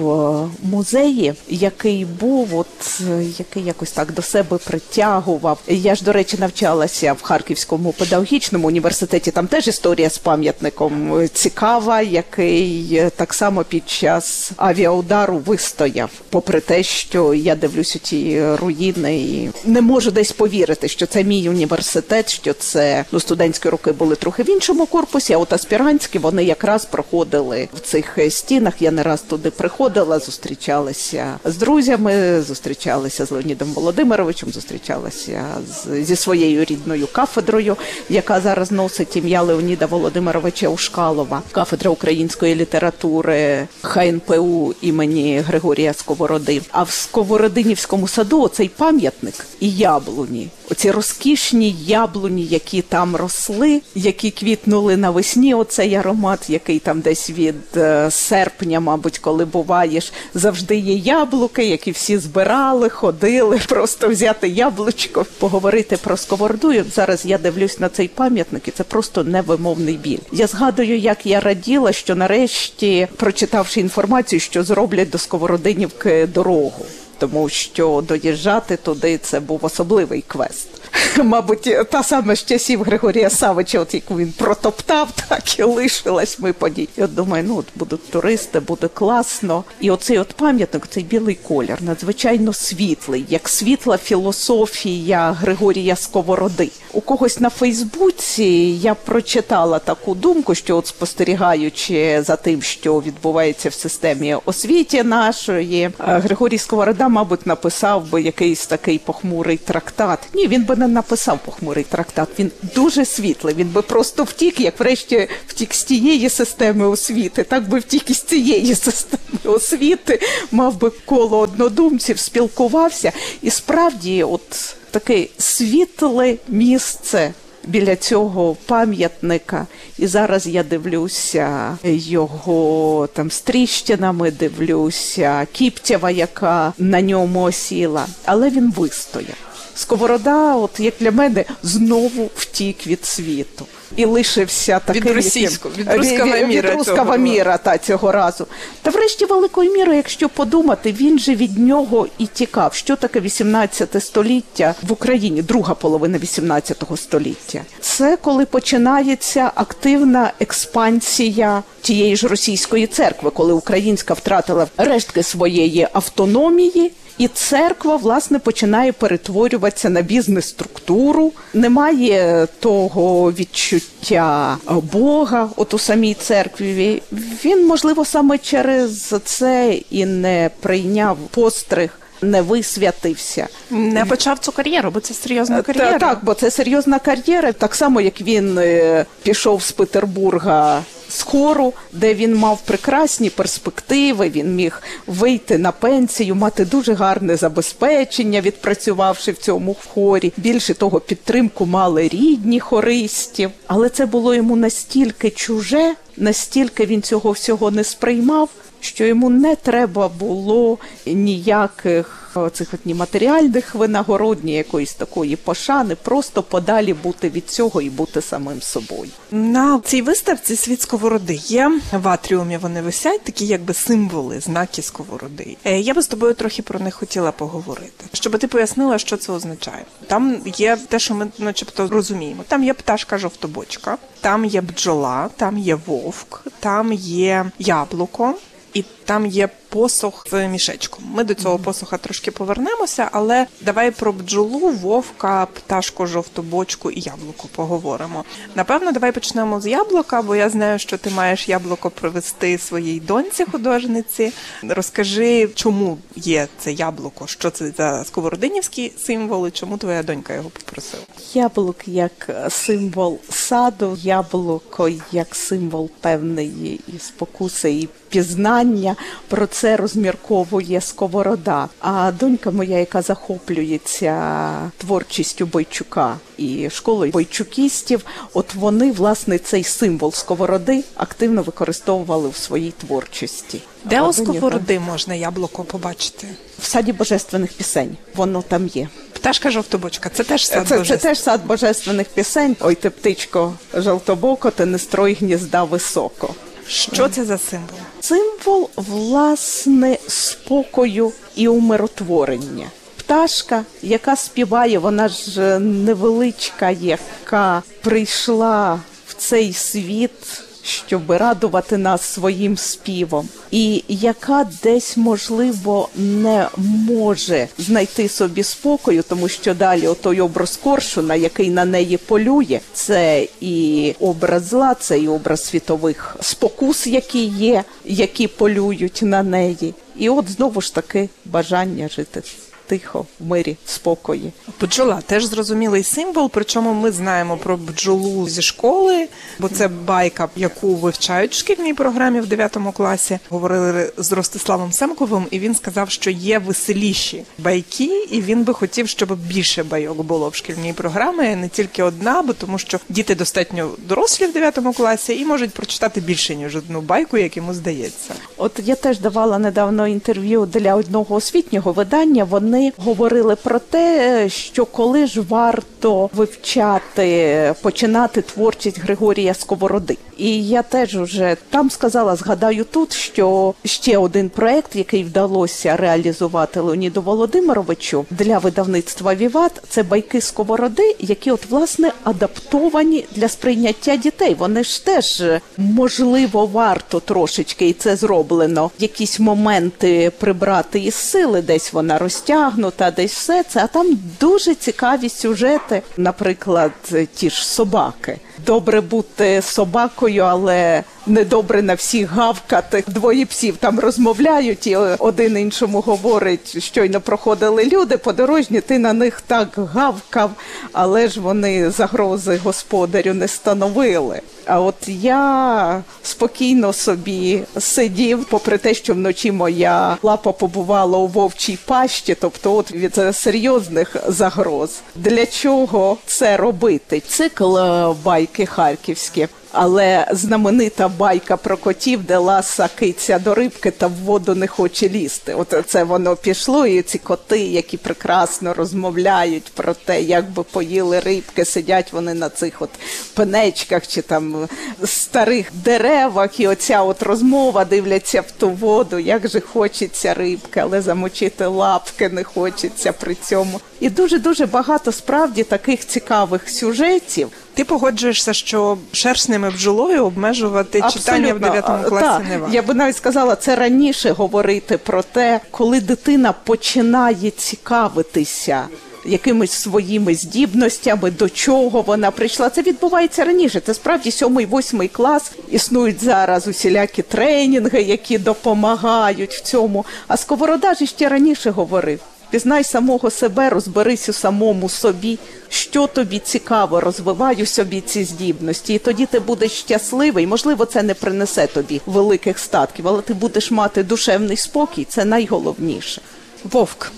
музеї, 0.62 1.34
який 1.48 2.04
був, 2.04 2.58
от 2.58 3.00
який 3.38 3.65
якось 3.66 3.90
так 3.90 4.12
до 4.12 4.22
себе 4.22 4.58
притягував. 4.58 5.58
Я 5.66 5.94
ж, 5.94 6.04
до 6.04 6.12
речі, 6.12 6.36
навчалася 6.40 7.12
в 7.12 7.22
Харківському 7.22 7.92
педагогічному 7.92 8.68
університеті. 8.68 9.30
Там 9.30 9.46
теж 9.46 9.68
історія 9.68 10.10
з 10.10 10.18
пам'ятником 10.18 11.28
цікава, 11.32 12.02
який 12.02 13.02
так 13.16 13.34
само 13.34 13.64
під 13.64 13.88
час 13.88 14.50
авіаудару 14.56 15.38
вистояв, 15.38 16.10
попри 16.30 16.60
те, 16.60 16.82
що 16.82 17.34
я 17.34 17.54
дивлюся 17.54 17.98
ті 17.98 18.42
руїни 18.54 19.18
і 19.18 19.50
не 19.64 19.82
можу 19.82 20.10
десь 20.10 20.32
повірити, 20.32 20.88
що 20.88 21.06
це 21.06 21.24
мій 21.24 21.48
університет, 21.48 22.32
що 22.32 22.52
це 22.52 23.04
ну 23.12 23.20
студентські 23.20 23.68
роки 23.68 23.92
були 23.92 24.16
трохи 24.16 24.42
в 24.42 24.50
іншому 24.50 24.86
корпусі. 24.86 25.32
А 25.32 25.38
от 25.38 25.52
аспірантські 25.52 26.18
вони 26.18 26.44
якраз 26.44 26.84
проходили 26.84 27.68
в 27.74 27.80
цих 27.80 28.18
стінах. 28.30 28.82
Я 28.82 28.90
не 28.90 29.02
раз 29.02 29.20
туди 29.20 29.50
приходила, 29.50 30.18
зустрічалася 30.18 31.38
з 31.44 31.56
друзями, 31.56 32.42
зустрічалася 32.42 33.26
з 33.26 33.30
Леонідом 33.30 33.55
Володимировичем, 33.64 34.50
зустрічалася 34.50 35.44
з, 35.68 36.04
зі 36.04 36.16
своєю 36.16 36.64
рідною 36.64 37.06
кафедрою, 37.12 37.76
яка 38.08 38.40
зараз 38.40 38.72
носить 38.72 39.16
ім'я 39.16 39.42
Леоніда 39.42 39.86
Володимировича 39.86 40.68
Ушкалова, 40.68 41.42
кафедра 41.52 41.90
української 41.90 42.54
літератури 42.54 43.68
ХНПУ 43.82 44.74
імені 44.80 45.38
Григорія 45.38 45.92
Сковороди. 45.92 46.62
А 46.70 46.82
в 46.82 46.90
Сковородинівському 46.90 48.08
саду 48.08 48.40
оцей 48.40 48.68
пам'ятник 48.68 49.46
і 49.60 49.70
яблуні. 49.70 50.48
Оці 50.70 50.90
розкішні 50.90 51.76
яблуні, 51.86 52.44
які 52.44 52.82
там 52.82 53.16
росли, 53.16 53.82
які 53.94 54.30
квітнули 54.30 54.96
навесні. 54.96 55.54
Оцей 55.54 55.94
аромат, 55.94 56.50
який 56.50 56.78
там 56.78 57.00
десь 57.00 57.30
від 57.30 57.54
е, 57.76 58.10
серпня, 58.10 58.80
мабуть, 58.80 59.18
коли 59.18 59.44
буваєш, 59.44 60.12
завжди 60.34 60.76
є 60.76 60.94
яблуки, 60.94 61.64
які 61.64 61.90
всі 61.90 62.18
збирали, 62.18 62.88
ходили, 62.88 63.45
просто 63.68 64.08
взяти 64.08 64.48
яблучко, 64.48 65.26
поговорити 65.38 65.96
про 65.96 66.16
сковороду. 66.16 66.72
Зараз 66.94 67.26
я 67.26 67.38
дивлюсь 67.38 67.80
на 67.80 67.88
цей 67.88 68.08
пам'ятник, 68.08 68.68
і 68.68 68.70
це 68.70 68.84
просто 68.84 69.24
невимовний 69.24 69.94
біль. 69.94 70.18
Я 70.32 70.46
згадую, 70.46 70.98
як 70.98 71.26
я 71.26 71.40
раділа, 71.40 71.92
що 71.92 72.14
нарешті, 72.14 73.08
прочитавши 73.16 73.80
інформацію, 73.80 74.40
що 74.40 74.62
зроблять 74.62 75.10
до 75.10 75.18
Сковородинівки 75.18 76.26
дорогу. 76.26 76.86
Тому 77.18 77.48
що 77.48 78.04
доїжджати 78.08 78.76
туди 78.76 79.18
це 79.18 79.40
був 79.40 79.64
особливий 79.64 80.24
квест. 80.26 80.68
Мабуть, 81.24 81.76
та 81.90 82.02
саме 82.02 82.36
з 82.36 82.44
часів 82.44 82.82
Григорія 82.82 83.30
Савича, 83.30 83.80
от 83.80 83.94
яку 83.94 84.16
він 84.16 84.32
протоптав, 84.32 85.08
так 85.28 85.58
і 85.58 85.62
лишилась 85.62 86.38
ми 86.38 86.52
подій. 86.52 86.88
Я 86.96 87.06
думаю, 87.06 87.44
ну 87.48 87.56
от 87.56 87.66
будуть 87.74 88.10
туристи, 88.10 88.60
буде 88.60 88.88
класно. 88.88 89.64
І 89.80 89.90
оцей 89.90 90.18
от 90.18 90.32
пам'ятник, 90.32 90.86
цей 90.90 91.02
білий 91.02 91.34
колір, 91.34 91.78
надзвичайно 91.80 92.52
світлий, 92.52 93.24
як 93.28 93.48
світла 93.48 93.98
філософія 93.98 95.32
Григорія 95.32 95.96
Сковороди. 95.96 96.70
У 96.96 97.00
когось 97.00 97.40
на 97.40 97.50
Фейсбуці 97.50 98.44
я 98.82 98.94
прочитала 98.94 99.78
таку 99.78 100.14
думку, 100.14 100.54
що 100.54 100.76
от 100.76 100.86
спостерігаючи 100.86 102.22
за 102.22 102.36
тим, 102.36 102.62
що 102.62 103.00
відбувається 103.00 103.68
в 103.68 103.74
системі 103.74 104.36
освіті 104.44 105.02
нашої, 105.02 105.82
е, 105.82 105.92
Григорій 105.98 106.58
Сковорода, 106.58 107.08
мабуть, 107.08 107.46
написав 107.46 108.10
би 108.10 108.22
якийсь 108.22 108.66
такий 108.66 108.98
похмурий 108.98 109.56
трактат. 109.56 110.18
Ні, 110.34 110.48
він 110.48 110.64
би 110.64 110.76
не 110.76 110.88
написав 110.88 111.38
похмурий 111.44 111.84
трактат. 111.84 112.28
Він 112.38 112.50
дуже 112.74 113.04
світлий. 113.04 113.54
Він 113.54 113.68
би 113.68 113.82
просто 113.82 114.24
втік, 114.24 114.60
як 114.60 114.80
врешті 114.80 115.28
втік 115.46 115.74
з 115.74 115.84
тієї 115.84 116.28
системи 116.28 116.88
освіти, 116.88 117.44
так 117.44 117.68
би 117.68 117.78
втік 117.78 118.10
із 118.10 118.20
цієї 118.20 118.74
системи 118.74 119.54
освіти, 119.56 120.20
мав 120.50 120.80
би 120.80 120.92
коло 121.04 121.38
однодумців, 121.38 122.18
спілкувався. 122.18 123.12
І 123.42 123.50
справді, 123.50 124.22
от 124.22 124.76
таке 124.90 125.26
світле 125.38 126.36
місце. 126.48 127.32
Біля 127.68 127.96
цього 127.96 128.56
пам'ятника, 128.66 129.66
і 129.98 130.06
зараз 130.06 130.46
я 130.46 130.62
дивлюся 130.62 131.78
його 131.84 133.08
там 133.12 133.30
стріщинами, 133.30 134.30
дивлюся 134.30 135.46
Кіптєва, 135.52 136.10
яка 136.10 136.72
на 136.78 137.02
ньому 137.02 137.42
осіла, 137.42 138.06
але 138.24 138.50
він 138.50 138.72
вистояв. 138.76 139.45
Сковорода, 139.76 140.56
от 140.56 140.80
як 140.80 140.94
для 141.00 141.10
мене, 141.10 141.44
знову 141.62 142.30
втік 142.36 142.86
від 142.86 143.04
світу. 143.04 143.66
І 143.96 144.04
лишився 144.04 144.80
таким 144.84 145.02
Від 145.02 145.10
російського, 145.10 145.74
від 145.78 145.92
руского 145.92 146.36
від, 146.36 146.48
міра 146.48 146.70
від 146.70 146.78
руского 146.78 147.04
цього. 147.04 147.16
міра 147.16 147.58
та 147.58 147.78
цього 147.78 148.12
разу. 148.12 148.46
Та 148.82 148.90
врешті 148.90 149.24
великою 149.24 149.72
мірою, 149.72 149.96
якщо 149.96 150.28
подумати, 150.28 150.92
він 150.92 151.18
же 151.18 151.34
від 151.34 151.58
нього 151.58 152.06
і 152.18 152.26
тікав. 152.26 152.74
Що 152.74 152.96
таке 152.96 153.20
18 153.20 154.02
століття 154.04 154.74
в 154.82 154.92
Україні, 154.92 155.42
друга 155.42 155.74
половина 155.74 156.18
18 156.18 156.84
століття? 156.96 157.60
Це 157.80 158.16
коли 158.16 158.46
починається 158.46 159.50
активна 159.54 160.32
експансія 160.40 161.62
тієї 161.80 162.16
ж 162.16 162.28
російської 162.28 162.86
церкви, 162.86 163.30
коли 163.30 163.52
українська 163.52 164.14
втратила 164.14 164.66
рештки 164.76 165.22
своєї 165.22 165.88
автономії. 165.92 166.92
І 167.18 167.28
церква 167.28 167.96
власне 167.96 168.38
починає 168.38 168.92
перетворюватися 168.92 169.90
на 169.90 170.02
бізнес-структуру. 170.02 171.32
Немає 171.54 172.48
того 172.60 173.32
відчуття 173.32 174.56
Бога, 174.92 175.48
от 175.56 175.74
у 175.74 175.78
самій 175.78 176.14
церкві. 176.14 177.02
Він, 177.44 177.66
можливо, 177.66 178.04
саме 178.04 178.38
через 178.38 179.14
це 179.24 179.80
і 179.90 180.06
не 180.06 180.50
прийняв 180.60 181.16
постриг, 181.30 181.90
не 182.22 182.42
висвятився. 182.42 183.48
Не 183.70 184.04
почав 184.04 184.38
цю 184.38 184.52
кар'єру, 184.52 184.90
бо 184.90 185.00
це 185.00 185.14
серйозна 185.14 185.62
кар'єра. 185.62 185.92
Та, 185.92 185.98
так, 185.98 186.18
бо 186.22 186.34
це 186.34 186.50
серйозна 186.50 186.98
кар'єра. 186.98 187.52
Так 187.52 187.74
само, 187.74 188.00
як 188.00 188.20
він 188.20 188.58
е, 188.58 189.04
пішов 189.22 189.62
з 189.62 189.72
Петербурга 189.72 190.82
з 191.16 191.22
хору, 191.22 191.72
де 191.92 192.14
він 192.14 192.36
мав 192.36 192.60
прекрасні 192.60 193.30
перспективи, 193.30 194.28
він 194.28 194.54
міг 194.54 194.82
вийти 195.06 195.58
на 195.58 195.72
пенсію, 195.72 196.34
мати 196.34 196.64
дуже 196.64 196.94
гарне 196.94 197.36
забезпечення, 197.36 198.40
відпрацювавши 198.40 199.32
в 199.32 199.36
цьому 199.36 199.76
хорі. 199.94 200.32
Більше 200.36 200.74
того, 200.74 201.00
підтримку 201.00 201.66
мали 201.66 202.08
рідні 202.08 202.60
хористів, 202.60 203.50
але 203.66 203.88
це 203.88 204.06
було 204.06 204.34
йому 204.34 204.56
настільки 204.56 205.30
чуже, 205.30 205.94
настільки 206.16 206.86
він 206.86 207.02
цього 207.02 207.30
всього 207.30 207.70
не 207.70 207.84
сприймав, 207.84 208.48
що 208.86 209.04
йому 209.04 209.30
не 209.30 209.56
треба 209.56 210.08
було 210.08 210.78
ніяких 211.06 212.22
цих 212.52 212.74
от 212.74 212.86
ні 212.86 212.94
матеріальних 212.94 213.74
винагород, 213.74 214.44
ні 214.44 214.52
якоїсь 214.52 214.94
такої 214.94 215.36
пошани, 215.36 215.94
просто 215.94 216.42
подалі 216.42 216.94
бути 216.94 217.28
від 217.30 217.50
цього 217.50 217.82
і 217.82 217.90
бути 217.90 218.20
самим 218.20 218.62
собою. 218.62 219.10
На 219.30 219.80
цій 219.84 220.02
виставці 220.02 220.56
світ 220.56 220.82
сковороди 220.82 221.34
є 221.34 221.80
в 221.92 222.08
атріумі. 222.08 222.56
Вони 222.56 222.82
висять, 222.82 223.22
такі 223.22 223.46
якби 223.46 223.74
символи, 223.74 224.40
знаки 224.40 224.82
сковороди. 224.82 225.56
Е, 225.64 225.80
Я 225.80 225.94
би 225.94 226.02
з 226.02 226.06
тобою 226.06 226.34
трохи 226.34 226.62
про 226.62 226.78
них 226.80 226.94
хотіла 226.94 227.32
поговорити, 227.32 228.04
щоб 228.12 228.38
ти 228.38 228.46
пояснила, 228.48 228.98
що 228.98 229.16
це 229.16 229.32
означає. 229.32 229.84
Там 230.06 230.36
є 230.44 230.78
те, 230.88 230.98
що 230.98 231.14
ми, 231.14 231.26
начебто, 231.38 231.88
розуміємо. 231.88 232.44
Там 232.48 232.64
є 232.64 232.74
пташка 232.74 233.18
жовтобочка, 233.18 233.98
там 234.20 234.44
є 234.44 234.60
бджола, 234.60 235.30
там 235.36 235.58
є 235.58 235.74
вовк, 235.86 236.44
там 236.60 236.92
є 236.92 237.50
яблуко. 237.58 238.34
І 238.76 238.84
там 239.04 239.26
є 239.26 239.48
посох 239.68 240.26
з 240.30 240.48
мішечком. 240.48 241.04
Ми 241.14 241.24
до 241.24 241.34
цього 241.34 241.58
посоха 241.58 241.98
трошки 241.98 242.30
повернемося, 242.30 243.08
але 243.12 243.46
давай 243.60 243.90
про 243.90 244.12
бджолу, 244.12 244.70
вовка, 244.70 245.46
пташку, 245.46 246.06
жовтобочку 246.06 246.90
і 246.90 247.00
яблуко 247.00 247.48
поговоримо. 247.56 248.24
Напевно, 248.54 248.92
давай 248.92 249.12
почнемо 249.12 249.60
з 249.60 249.66
яблука, 249.66 250.22
бо 250.22 250.36
я 250.36 250.48
знаю, 250.48 250.78
що 250.78 250.98
ти 250.98 251.10
маєш 251.10 251.48
яблуко 251.48 251.90
привезти 251.90 252.58
своїй 252.58 253.00
доньці 253.00 253.44
художниці. 253.44 254.32
Розкажи, 254.62 255.48
чому 255.54 255.98
є 256.16 256.48
це 256.58 256.72
яблуко, 256.72 257.26
що 257.26 257.50
це 257.50 257.70
за 257.76 258.04
сковородинівські 258.04 258.92
символи, 258.98 259.50
чому 259.50 259.78
твоя 259.78 260.02
донька 260.02 260.34
його 260.34 260.50
попросила? 260.50 261.02
Яблук 261.34 261.76
як 261.86 262.30
символ 262.48 263.18
саду, 263.30 263.98
яблуко 264.02 264.90
як 265.12 265.34
символ 265.34 265.90
певної 266.00 266.80
і 266.88 266.98
спокуси 266.98 267.72
і 267.72 267.88
пізнання. 268.16 268.96
Про 269.28 269.46
це 269.46 269.76
розмірковує 269.76 270.80
сковорода. 270.80 271.68
А 271.80 272.12
донька 272.12 272.50
моя, 272.50 272.78
яка 272.78 273.02
захоплюється 273.02 274.70
творчістю 274.78 275.46
Бойчука 275.46 276.16
і 276.36 276.70
школою 276.70 277.12
бойчукістів, 277.12 278.04
от 278.34 278.54
вони 278.54 278.92
власне 278.92 279.38
цей 279.38 279.64
символ 279.64 280.12
сковороди 280.12 280.84
активно 280.94 281.42
використовували 281.42 282.28
в 282.28 282.36
своїй 282.36 282.70
творчості. 282.70 283.60
Де 283.84 284.02
у 284.02 284.12
сковороди 284.12 284.80
можна 284.80 285.14
яблуко 285.14 285.64
побачити? 285.64 286.26
в 286.58 286.64
саді 286.64 286.92
божественних 286.92 287.52
пісень? 287.52 287.96
Воно 288.14 288.42
там 288.42 288.66
є. 288.66 288.88
Пташка 289.12 289.50
жовтобочка, 289.50 290.08
це 290.08 290.24
теж 290.24 290.46
сад 290.46 290.68
Це, 290.68 290.84
це 290.84 290.96
теж 290.96 291.20
сад 291.20 291.46
божественних 291.46 292.08
пісень. 292.08 292.56
Ой, 292.60 292.74
ти 292.74 292.90
птичко 292.90 293.54
жовтобоко, 293.74 294.50
ти 294.50 294.66
не 294.66 294.78
строй 294.78 295.14
гнізда 295.14 295.64
високо. 295.64 296.34
Що 296.68 297.08
це 297.08 297.24
за 297.24 297.38
символ? 297.38 297.78
Символ 298.00 298.70
власне 298.76 299.98
спокою 300.08 301.12
і 301.36 301.48
умиротворення. 301.48 302.66
Пташка, 302.96 303.64
яка 303.82 304.16
співає, 304.16 304.78
вона 304.78 305.08
ж 305.08 305.58
невеличка, 305.58 306.70
яка 306.70 307.62
прийшла 307.80 308.80
в 309.06 309.14
цей 309.14 309.52
світ, 309.52 310.42
щоб 310.66 311.10
радувати 311.10 311.76
нас 311.78 312.02
своїм 312.02 312.56
співом, 312.56 313.28
і 313.50 313.84
яка 313.88 314.48
десь 314.62 314.96
можливо 314.96 315.88
не 315.96 316.48
може 316.56 317.48
знайти 317.58 318.08
собі 318.08 318.42
спокою, 318.42 319.02
тому 319.08 319.28
що 319.28 319.54
далі 319.54 319.86
отой 319.86 320.20
образ 320.20 320.56
коршуна, 320.56 321.14
який 321.14 321.50
на 321.50 321.64
неї 321.64 321.96
полює, 321.96 322.60
це 322.72 323.28
і 323.40 323.94
образ 324.00 324.48
зла, 324.48 324.74
це 324.74 324.98
і 324.98 325.08
образ 325.08 325.44
світових 325.44 326.16
спокус, 326.20 326.86
які 326.86 327.24
є, 327.24 327.64
які 327.84 328.28
полюють 328.28 329.00
на 329.02 329.22
неї. 329.22 329.74
І 329.98 330.08
от 330.08 330.28
знову 330.28 330.60
ж 330.60 330.74
таки 330.74 331.08
бажання 331.24 331.88
жити 331.88 332.22
тихо, 332.66 333.06
в 333.20 333.26
мирі, 333.26 333.56
в 333.64 333.70
спокої. 333.70 334.32
Бджола 334.60 335.00
теж 335.06 335.24
зрозумілий 335.24 335.82
символ. 335.82 336.30
Причому 336.32 336.72
ми 336.72 336.92
знаємо 336.92 337.36
про 337.36 337.56
бджолу 337.56 338.28
зі 338.28 338.42
школи, 338.42 339.08
бо 339.38 339.48
це 339.48 339.68
байка, 339.68 340.28
яку 340.36 340.74
вивчають 340.74 341.32
в 341.32 341.38
шкільній 341.38 341.74
програмі 341.74 342.20
в 342.20 342.26
9 342.26 342.56
класі. 342.74 343.18
Говорили 343.30 343.92
з 343.96 344.12
Ростиславом 344.12 344.72
Семковим, 344.72 345.26
і 345.30 345.38
він 345.38 345.54
сказав, 345.54 345.90
що 345.90 346.10
є 346.10 346.38
веселіші 346.38 347.24
байки, 347.38 348.06
і 348.10 348.20
він 348.20 348.44
би 348.44 348.54
хотів, 348.54 348.88
щоб 348.88 349.18
більше 349.18 349.62
байок 349.62 350.02
було 350.02 350.28
в 350.28 350.34
шкільній 350.34 350.72
програмі, 350.72 351.36
не 351.36 351.48
тільки 351.48 351.82
одна, 351.82 352.22
бо 352.22 352.32
тому 352.32 352.58
що 352.58 352.78
діти 352.88 353.14
достатньо 353.14 353.70
дорослі 353.88 354.26
в 354.26 354.32
9 354.32 354.58
класі 354.76 355.18
і 355.20 355.24
можуть 355.24 355.50
прочитати 355.50 356.00
більше 356.00 356.34
ніж 356.34 356.56
одну 356.56 356.80
байку, 356.80 357.18
як 357.18 357.36
йому 357.36 357.54
здається. 357.54 358.14
От 358.36 358.60
я 358.64 358.74
теж 358.74 358.98
давала 358.98 359.38
недавно 359.38 359.88
інтерв'ю 359.88 360.46
для 360.46 360.74
одного 360.74 361.14
освітнього 361.14 361.72
видання. 361.72 362.24
Вони 362.24 362.55
говорили 362.76 363.36
про 363.36 363.58
те, 363.58 364.28
що 364.28 364.66
коли 364.66 365.06
ж 365.06 365.20
варто 365.20 366.10
вивчати, 366.14 367.54
починати 367.62 368.22
творчість 368.22 368.80
Григорія 368.80 369.34
Сковороди. 369.34 369.96
І 370.18 370.48
я 370.48 370.62
теж 370.62 370.96
уже 370.96 371.36
там 371.50 371.70
сказала, 371.70 372.16
згадаю 372.16 372.64
тут, 372.64 372.92
що 372.92 373.54
ще 373.64 373.98
один 373.98 374.28
проект, 374.28 374.76
який 374.76 375.04
вдалося 375.04 375.76
реалізувати 375.76 376.60
Леоніду 376.60 377.02
Володимировичу 377.02 378.06
для 378.10 378.38
видавництва 378.38 379.14
Віват, 379.14 379.62
це 379.68 379.82
байки 379.82 380.20
Сковороди, 380.20 380.96
які 380.98 381.30
от 381.30 381.50
власне 381.50 381.92
адаптовані 382.04 383.04
для 383.14 383.28
сприйняття 383.28 383.96
дітей. 383.96 384.36
Вони 384.38 384.64
ж 384.64 384.84
теж 384.84 385.22
можливо 385.56 386.46
варто 386.46 387.00
трошечки, 387.00 387.68
і 387.68 387.72
це 387.72 387.96
зроблено. 387.96 388.70
Якісь 388.78 389.20
моменти 389.20 390.12
прибрати 390.18 390.80
із 390.80 390.94
сили, 390.94 391.42
десь 391.42 391.72
вона 391.72 391.98
розтягнута, 391.98 392.45
десь 392.90 393.12
все 393.12 393.42
це. 393.42 393.64
А 393.64 393.66
там 393.66 393.98
дуже 394.20 394.54
цікаві 394.54 395.08
сюжети, 395.08 395.82
наприклад, 395.96 396.72
ті 397.14 397.30
ж 397.30 397.46
собаки. 397.46 398.18
Добре 398.46 398.80
бути 398.80 399.42
собакою, 399.42 400.22
але 400.22 400.82
недобре 401.06 401.62
на 401.62 401.74
всіх 401.74 402.10
гавкати. 402.10 402.84
Двоє 402.86 403.26
псів 403.26 403.56
там 403.56 403.80
розмовляють, 403.80 404.66
і 404.66 404.76
один 404.76 405.38
іншому 405.38 405.80
говорить, 405.80 406.62
щойно 406.62 407.00
проходили 407.00 407.64
люди 407.64 407.98
подорожні. 407.98 408.60
Ти 408.60 408.78
на 408.78 408.92
них 408.92 409.20
так 409.20 409.48
гавкав, 409.56 410.30
але 410.72 411.08
ж 411.08 411.20
вони 411.20 411.70
загрози 411.70 412.40
господарю 412.44 413.14
не 413.14 413.28
становили. 413.28 414.20
А 414.46 414.60
от 414.60 414.88
я 414.88 415.82
спокійно 416.02 416.72
собі 416.72 417.42
сидів, 417.58 418.24
попри 418.24 418.58
те, 418.58 418.74
що 418.74 418.94
вночі 418.94 419.32
моя 419.32 419.96
лапа 420.02 420.32
побувала 420.32 420.98
у 420.98 421.06
вовчій 421.06 421.58
пащі, 421.66 422.16
тобто 422.20 422.54
от 422.54 422.72
від 422.72 423.00
серйозних 423.12 423.96
загроз. 424.08 424.80
Для 424.94 425.26
чого 425.26 425.96
це 426.06 426.36
робити? 426.36 427.02
Цикл 427.08 427.58
е, 427.58 427.94
байки 428.26 428.46
харківські. 428.46 429.28
Але 429.52 430.06
знаменита 430.12 430.88
байка 430.88 431.36
про 431.36 431.56
котів, 431.56 432.04
де 432.04 432.16
ласа 432.16 432.68
киця 432.78 433.18
до 433.18 433.34
рибки 433.34 433.70
та 433.70 433.86
в 433.86 433.92
воду 433.92 434.34
не 434.34 434.46
хоче 434.46 434.88
лізти. 434.88 435.34
От 435.34 435.54
це 435.66 435.84
воно 435.84 436.16
пішло, 436.16 436.66
і 436.66 436.82
ці 436.82 436.98
коти, 436.98 437.38
які 437.38 437.76
прекрасно 437.76 438.54
розмовляють 438.54 439.44
про 439.54 439.74
те, 439.74 440.02
як 440.02 440.30
би 440.30 440.42
поїли 440.42 441.00
рибки, 441.00 441.44
сидять 441.44 441.92
вони 441.92 442.14
на 442.14 442.28
цих 442.28 442.62
от 442.62 442.70
пенечках 443.14 443.86
чи 443.86 444.02
там 444.02 444.48
старих 444.84 445.46
деревах, 445.52 446.40
і 446.40 446.48
оця 446.48 446.82
от 446.82 447.02
розмова 447.02 447.64
дивляться 447.64 448.20
в 448.20 448.30
ту 448.30 448.50
воду, 448.50 448.98
як 448.98 449.28
же 449.28 449.40
хочеться 449.40 450.14
рибки, 450.14 450.60
але 450.60 450.80
замочити 450.82 451.46
лапки 451.46 452.08
не 452.08 452.24
хочеться 452.24 452.92
при 452.92 453.14
цьому. 453.14 453.60
І 453.80 453.90
дуже 453.90 454.18
дуже 454.18 454.46
багато 454.46 454.92
справді 454.92 455.42
таких 455.42 455.86
цікавих 455.86 456.50
сюжетів. 456.50 457.28
Ти 457.56 457.64
погоджуєшся, 457.64 458.32
що 458.32 458.78
шершними 458.92 459.50
бджолою 459.50 460.04
обмежувати 460.06 460.82
читання 460.92 461.34
в 461.34 461.40
9 461.40 461.64
класі 461.64 462.06
так. 462.06 462.28
не 462.28 462.38
варто? 462.38 462.54
Я 462.54 462.62
би 462.62 462.74
навіть 462.74 462.96
сказала, 462.96 463.36
це 463.36 463.56
раніше 463.56 464.10
говорити 464.10 464.78
про 464.78 465.02
те, 465.02 465.40
коли 465.50 465.80
дитина 465.80 466.32
починає 466.32 467.30
цікавитися. 467.30 468.64
Якимись 469.04 469.52
своїми 469.52 470.14
здібностями, 470.14 471.10
до 471.10 471.28
чого 471.28 471.82
вона 471.82 472.10
прийшла. 472.10 472.50
Це 472.50 472.62
відбувається 472.62 473.24
раніше. 473.24 473.60
Це 473.60 473.74
справді 473.74 474.10
сьомий, 474.10 474.46
восьмий 474.46 474.88
клас. 474.88 475.32
Існують 475.50 476.04
зараз 476.04 476.48
усілякі 476.48 477.02
тренінги, 477.02 477.82
які 477.82 478.18
допомагають 478.18 479.34
в 479.34 479.42
цьому. 479.42 479.84
А 480.08 480.16
Сковорода 480.16 480.74
ж 480.74 480.86
ще 480.86 481.08
раніше 481.08 481.50
говорив: 481.50 482.00
пізнай 482.30 482.64
самого 482.64 483.10
себе, 483.10 483.50
розберись 483.50 484.08
у 484.08 484.12
самому 484.12 484.68
собі, 484.68 485.18
що 485.48 485.86
тобі 485.86 486.18
цікаво, 486.18 486.80
розвивай 486.80 487.42
у 487.42 487.46
собі 487.46 487.80
ці 487.80 488.04
здібності, 488.04 488.74
і 488.74 488.78
тоді 488.78 489.06
ти 489.06 489.20
будеш 489.20 489.52
щасливий. 489.52 490.26
Можливо, 490.26 490.64
це 490.64 490.82
не 490.82 490.94
принесе 490.94 491.46
тобі 491.46 491.80
великих 491.86 492.38
статків, 492.38 492.88
але 492.88 493.02
ти 493.02 493.14
будеш 493.14 493.50
мати 493.50 493.82
душевний 493.82 494.36
спокій. 494.36 494.84
Це 494.84 495.04
найголовніше. 495.04 496.02
Вовк. 496.44 496.92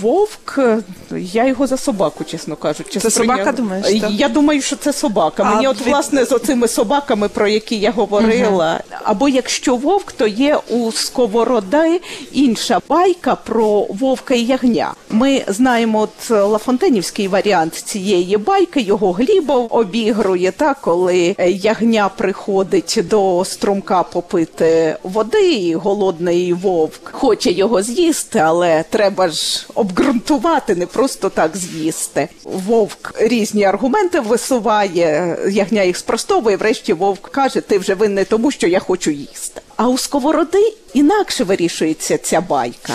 Вовк, 0.00 0.58
е, 0.58 0.78
я 1.18 1.46
його 1.46 1.66
за 1.66 1.76
собаку, 1.76 2.24
чесно 2.24 2.56
кажучи. 2.56 3.00
Це 3.00 3.10
собака, 3.10 3.52
думаєш, 3.52 4.00
так? 4.00 4.10
Я 4.10 4.28
думаю, 4.28 4.62
що 4.62 4.76
це 4.76 4.92
собака. 4.92 5.42
А 5.46 5.54
Мені 5.54 5.68
от 5.68 5.80
від- 5.80 5.86
власне 5.86 6.24
з 6.24 6.32
оцими 6.32 6.68
собаками, 6.68 7.28
про 7.28 7.48
які 7.48 7.76
я 7.76 7.90
говорила. 7.90 8.80
Або 9.04 9.28
якщо 9.28 9.76
вовк, 9.76 10.12
то 10.12 10.26
є 10.26 10.56
у 10.68 10.92
сковороди 10.92 12.00
інша 12.32 12.80
байка 12.88 13.34
про 13.34 13.80
вовка 13.80 14.34
і 14.34 14.42
ягня. 14.44 14.92
Ми 15.12 15.44
знаємо 15.48 16.00
от 16.00 16.30
Лафонтенівський 16.30 17.28
варіант 17.28 17.74
цієї 17.74 18.36
байки. 18.36 18.80
Його 18.80 19.12
Глібов 19.12 19.66
обігрує, 19.70 20.52
та 20.52 20.74
коли 20.74 21.34
е, 21.38 21.50
ягня 21.50 22.08
приходить 22.08 22.98
до 23.04 23.44
струмка 23.44 24.02
попити 24.02 24.96
води, 25.02 25.52
і 25.52 25.74
голодний 25.74 26.52
вовк 26.52 27.10
хоче 27.12 27.50
його 27.50 27.82
з'їсти, 27.82 28.38
але 28.38 28.84
треба 28.90 29.28
ж 29.28 29.66
обґрунтувати, 29.74 30.74
не 30.74 30.86
просто 30.86 31.28
так 31.28 31.56
з'їсти. 31.56 32.28
Вовк 32.44 33.14
різні 33.18 33.64
аргументи 33.64 34.20
висуває, 34.20 35.38
ягня 35.50 35.82
їх 35.82 35.96
спростовує. 35.96 36.56
Врешті 36.56 36.92
вовк 36.92 37.28
каже: 37.28 37.60
ти 37.60 37.78
вже 37.78 37.94
винний 37.94 38.24
тому, 38.24 38.50
що 38.50 38.66
я 38.66 38.78
хочу 38.80 39.10
їсти. 39.10 39.60
А 39.82 39.88
у 39.88 39.98
сковороди 39.98 40.72
інакше 40.94 41.44
вирішується 41.44 42.18
ця 42.18 42.40
байка. 42.40 42.92